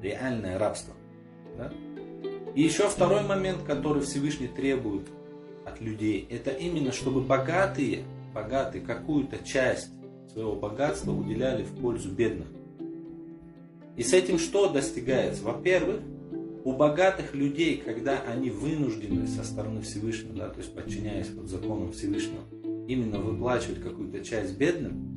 Реальное 0.00 0.56
рабство. 0.56 0.94
Да? 1.58 1.72
И 2.54 2.62
еще 2.62 2.88
второй 2.88 3.24
момент, 3.24 3.64
который 3.64 4.04
Всевышний 4.04 4.46
требует 4.46 5.08
от 5.64 5.80
людей, 5.80 6.26
это 6.30 6.50
именно 6.50 6.92
чтобы 6.92 7.20
богатые, 7.20 8.04
богатые 8.34 8.84
какую-то 8.84 9.38
часть 9.44 9.90
своего 10.32 10.54
богатства 10.56 11.12
уделяли 11.12 11.62
в 11.64 11.80
пользу 11.80 12.10
бедных. 12.10 12.48
И 13.96 14.02
с 14.02 14.12
этим 14.12 14.38
что 14.38 14.68
достигается? 14.68 15.44
Во-первых, 15.44 16.00
у 16.64 16.72
богатых 16.72 17.34
людей, 17.34 17.76
когда 17.76 18.20
они 18.22 18.50
вынуждены 18.50 19.26
со 19.26 19.44
стороны 19.44 19.82
Всевышнего, 19.82 20.34
да, 20.34 20.48
то 20.48 20.60
есть 20.60 20.74
подчиняясь 20.74 21.26
под 21.26 21.48
законам 21.48 21.92
Всевышнего, 21.92 22.42
именно 22.88 23.18
выплачивать 23.18 23.82
какую-то 23.82 24.24
часть 24.24 24.56
бедным, 24.56 25.14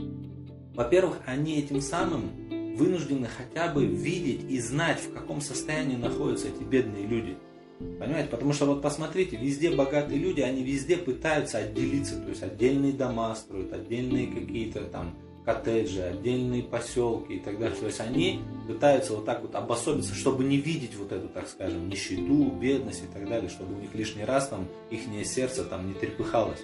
во-первых, 0.74 1.20
они 1.26 1.60
этим 1.60 1.80
самым 1.80 2.76
вынуждены 2.76 3.28
хотя 3.28 3.72
бы 3.72 3.86
видеть 3.86 4.50
и 4.50 4.60
знать, 4.60 5.00
в 5.00 5.14
каком 5.14 5.40
состоянии 5.40 5.96
находятся 5.96 6.48
эти 6.48 6.64
бедные 6.64 7.06
люди– 7.06 7.38
Понимаете? 7.80 8.30
Потому 8.30 8.54
что 8.54 8.66
вот 8.66 8.82
посмотрите, 8.82 9.36
везде 9.36 9.72
богатые 9.72 10.20
люди, 10.20 10.42
они 10.42 10.64
везде 10.64 10.98
пытаются 10.98 11.58
отделиться, 11.58 12.22
то 12.22 12.30
есть 12.30 12.42
отдельные 12.42 12.94
дома 12.94 13.36
строят, 13.36 13.74
отдельные 13.74 14.28
какие-то 14.28 14.82
там 14.86 15.16
коттеджи, 15.44 16.02
отдельные 16.02 16.64
поселки 16.64 17.36
и 17.36 17.40
так 17.40 17.60
далее. 17.60 17.78
То 17.78 17.86
есть 17.86 18.00
они 18.00 18.42
пытаются 18.68 19.14
вот 19.14 19.26
так 19.26 19.42
вот 19.42 19.56
обособиться, 19.56 20.16
чтобы 20.16 20.44
не 20.44 20.58
видеть 20.58 20.96
вот 20.96 21.12
эту, 21.12 21.28
так 21.28 21.48
скажем, 21.48 21.90
нищету, 21.90 22.52
бедность 22.52 23.04
и 23.04 23.14
так 23.14 23.28
далее, 23.28 23.50
чтобы 23.50 23.76
у 23.76 23.80
них 23.80 23.94
лишний 23.94 24.24
раз 24.24 24.48
там 24.48 24.68
их 24.90 25.02
сердце 25.28 25.64
там 25.66 25.88
не 25.88 25.94
трепыхалось. 25.94 26.60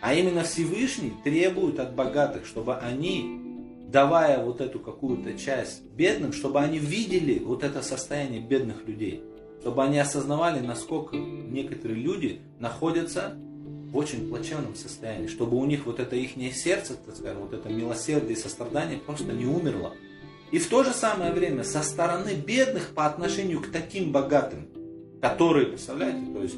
А 0.00 0.14
именно 0.14 0.42
Всевышний 0.42 1.12
требует 1.24 1.80
от 1.80 1.94
богатых, 1.94 2.46
чтобы 2.46 2.76
они, 2.76 3.40
давая 3.88 4.44
вот 4.44 4.60
эту 4.60 4.78
какую-то 4.78 5.36
часть 5.38 5.82
бедным, 5.84 6.32
чтобы 6.32 6.60
они 6.60 6.78
видели 6.78 7.38
вот 7.38 7.64
это 7.64 7.82
состояние 7.82 8.40
бедных 8.40 8.86
людей 8.86 9.24
чтобы 9.60 9.84
они 9.84 9.98
осознавали, 9.98 10.60
насколько 10.60 11.16
некоторые 11.16 12.00
люди 12.00 12.40
находятся 12.58 13.34
в 13.90 13.96
очень 13.96 14.28
плачевном 14.28 14.74
состоянии, 14.74 15.28
чтобы 15.28 15.56
у 15.56 15.64
них 15.64 15.86
вот 15.86 15.98
это 15.98 16.14
их 16.14 16.32
сердце, 16.54 16.94
так 16.94 17.16
скажем, 17.16 17.42
вот 17.42 17.54
это 17.54 17.68
милосердие 17.68 18.32
и 18.32 18.36
сострадание 18.36 18.98
просто 18.98 19.32
не 19.32 19.46
умерло. 19.46 19.94
И 20.50 20.58
в 20.58 20.68
то 20.68 20.82
же 20.82 20.92
самое 20.92 21.32
время 21.32 21.64
со 21.64 21.82
стороны 21.82 22.34
бедных 22.34 22.94
по 22.94 23.06
отношению 23.06 23.60
к 23.60 23.68
таким 23.70 24.12
богатым, 24.12 24.68
которые, 25.20 25.66
представляете, 25.66 26.32
то 26.32 26.42
есть 26.42 26.56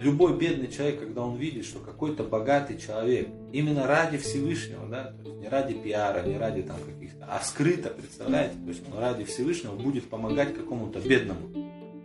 любой 0.00 0.36
бедный 0.36 0.68
человек, 0.68 1.00
когда 1.00 1.22
он 1.22 1.36
видит, 1.36 1.64
что 1.64 1.78
какой-то 1.78 2.24
богатый 2.24 2.78
человек 2.78 3.28
именно 3.52 3.86
ради 3.86 4.18
Всевышнего, 4.18 4.86
да, 4.88 5.14
то 5.22 5.28
есть 5.28 5.40
не 5.40 5.48
ради 5.48 5.74
пиара, 5.74 6.22
не 6.26 6.36
ради 6.36 6.62
там 6.62 6.76
каких-то, 6.84 7.26
а 7.28 7.40
скрыто, 7.40 7.90
представляете, 7.90 8.54
то 8.62 8.68
есть 8.68 8.82
он 8.90 8.98
ради 8.98 9.24
Всевышнего 9.24 9.74
будет 9.74 10.08
помогать 10.08 10.54
какому-то 10.54 11.00
бедному. 11.00 11.48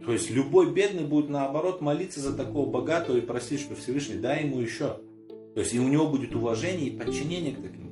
То 0.08 0.14
есть 0.14 0.30
любой 0.30 0.72
бедный 0.72 1.04
будет 1.04 1.30
наоборот 1.30 1.82
молиться 1.82 2.22
за 2.22 2.34
такого 2.34 2.70
богатого 2.70 3.18
и 3.18 3.22
просить, 3.22 3.60
что 3.60 3.76
Всевышний 3.76 4.16
дай 4.16 4.46
ему 4.46 4.62
еще. 4.62 5.02
То 5.54 5.60
есть 5.60 5.74
и 5.74 5.82
у 5.82 5.88
него 5.90 6.08
будет 6.08 6.34
уважение 6.34 6.88
и 6.88 6.98
подчинение 6.98 7.54
к 7.54 7.62
таким. 7.62 7.92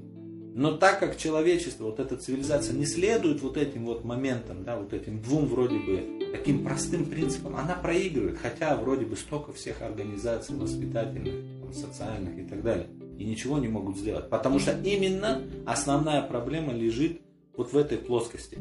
Но 0.56 0.78
так 0.78 1.02
как 1.02 1.18
человечество, 1.18 1.84
вот 1.84 2.00
эта 2.00 2.16
цивилизация 2.16 2.74
не 2.74 2.86
следует 2.86 3.42
вот 3.42 3.58
этим 3.58 3.86
вот 3.86 4.06
моментам, 4.06 4.64
да, 4.64 4.78
вот 4.78 4.94
этим 4.94 5.22
двум 5.22 5.48
вроде 5.48 5.78
бы 5.78 6.32
таким 6.32 6.64
простым 6.64 7.06
принципам, 7.08 7.58
она 7.58 7.76
проигрывает, 7.76 8.38
хотя 8.38 8.78
вроде 8.78 9.06
бы 9.06 9.18
столько 9.18 9.52
всех 9.52 9.82
организаций 9.82 10.56
воспитательных, 10.56 11.34
там, 11.60 11.74
социальных 11.74 12.40
и 12.40 12.48
так 12.48 12.64
далее, 12.64 12.88
и 13.20 13.26
ничего 13.26 13.58
не 13.58 13.68
могут 13.68 13.98
сделать. 13.98 14.30
Потому 14.30 14.60
что 14.60 14.72
именно 14.72 15.42
основная 15.66 16.22
проблема 16.22 16.72
лежит 16.72 17.20
вот 17.58 17.74
в 17.74 17.78
этой 17.78 17.98
плоскости. 17.98 18.58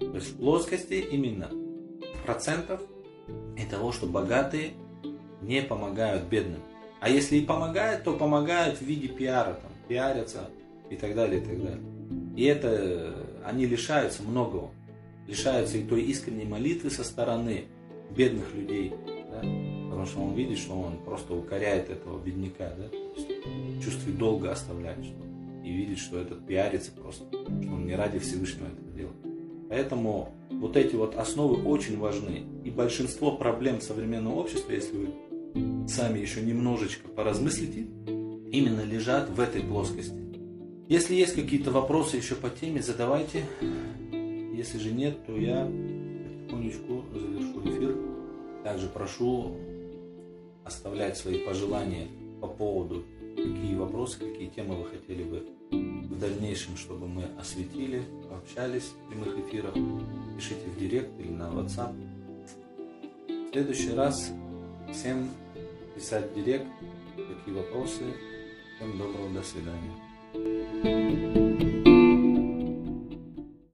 То 0.00 0.16
есть 0.16 0.34
в 0.34 0.36
плоскости 0.36 1.02
именно 1.10 1.50
процентов 2.24 2.80
и 3.56 3.64
того, 3.64 3.92
что 3.92 4.06
богатые 4.06 4.72
не 5.42 5.62
помогают 5.62 6.24
бедным. 6.24 6.60
А 7.00 7.08
если 7.08 7.36
и 7.36 7.44
помогают, 7.44 8.04
то 8.04 8.14
помогают 8.16 8.78
в 8.78 8.82
виде 8.82 9.08
пиара, 9.08 9.54
там, 9.54 9.70
пиарятся 9.88 10.50
и 10.90 10.96
так 10.96 11.14
далее, 11.14 11.40
и 11.40 11.44
так 11.44 11.62
далее. 11.62 11.82
И 12.36 12.44
это 12.44 13.14
они 13.44 13.66
лишаются 13.66 14.22
многого. 14.22 14.70
Лишаются 15.26 15.78
и 15.78 15.84
той 15.84 16.02
искренней 16.02 16.44
молитвы 16.44 16.90
со 16.90 17.04
стороны 17.04 17.64
бедных 18.10 18.54
людей. 18.54 18.94
Да? 19.30 19.40
Потому 19.90 20.06
что 20.06 20.20
он 20.20 20.34
видит, 20.34 20.58
что 20.58 20.74
он 20.74 20.98
просто 20.98 21.34
укоряет 21.34 21.90
этого 21.90 22.18
бедняка. 22.18 22.70
Да? 22.76 22.88
чувствует 23.82 24.18
долго 24.18 24.50
оставляет. 24.50 25.04
Что, 25.04 25.14
и 25.64 25.72
видит, 25.72 25.98
что 25.98 26.18
этот 26.18 26.46
пиарится 26.46 26.92
просто. 26.92 27.24
Что 27.28 27.72
он 27.72 27.86
не 27.86 27.94
ради 27.94 28.18
Всевышнего 28.18 28.66
этого 28.66 28.90
делает. 28.90 29.33
Поэтому 29.68 30.34
вот 30.50 30.76
эти 30.76 30.94
вот 30.94 31.16
основы 31.16 31.62
очень 31.62 31.98
важны. 31.98 32.44
И 32.64 32.70
большинство 32.70 33.32
проблем 33.32 33.80
современного 33.80 34.34
общества, 34.34 34.72
если 34.72 34.96
вы 34.96 35.88
сами 35.88 36.18
еще 36.18 36.42
немножечко 36.42 37.08
поразмыслите, 37.08 37.86
именно 38.50 38.82
лежат 38.82 39.30
в 39.30 39.40
этой 39.40 39.62
плоскости. 39.62 40.24
Если 40.88 41.14
есть 41.14 41.34
какие-то 41.34 41.70
вопросы 41.70 42.16
еще 42.16 42.34
по 42.34 42.50
теме, 42.50 42.82
задавайте. 42.82 43.44
Если 44.54 44.78
же 44.78 44.92
нет, 44.92 45.26
то 45.26 45.36
я 45.36 45.66
потихонечку 46.54 47.04
завершу 47.12 47.60
эфир. 47.64 47.96
Также 48.62 48.88
прошу 48.88 49.56
оставлять 50.64 51.16
свои 51.16 51.38
пожелания 51.38 52.08
по 52.40 52.48
поводу, 52.48 53.04
какие 53.36 53.74
вопросы, 53.74 54.18
какие 54.18 54.48
темы 54.48 54.76
вы 54.76 54.84
хотели 54.86 55.22
бы 55.22 55.42
в 55.70 56.18
дальнейшем, 56.18 56.76
чтобы 56.76 57.08
мы 57.08 57.24
осветили, 57.38 58.02
пообщались 58.44 58.84
в 58.84 59.08
прямых 59.08 59.38
эфирах. 59.38 59.74
Пишите 60.36 60.66
в 60.66 60.78
директ 60.78 61.08
или 61.18 61.30
на 61.30 61.44
WhatsApp. 61.44 61.94
В 63.28 63.52
следующий 63.52 63.92
раз 63.94 64.32
всем 64.92 65.30
писать 65.94 66.30
в 66.30 66.34
директ, 66.34 66.66
какие 67.16 67.54
вопросы. 67.54 68.02
Всем 68.76 68.98
доброго, 68.98 69.30
до 69.30 69.42
свидания. 69.42 69.92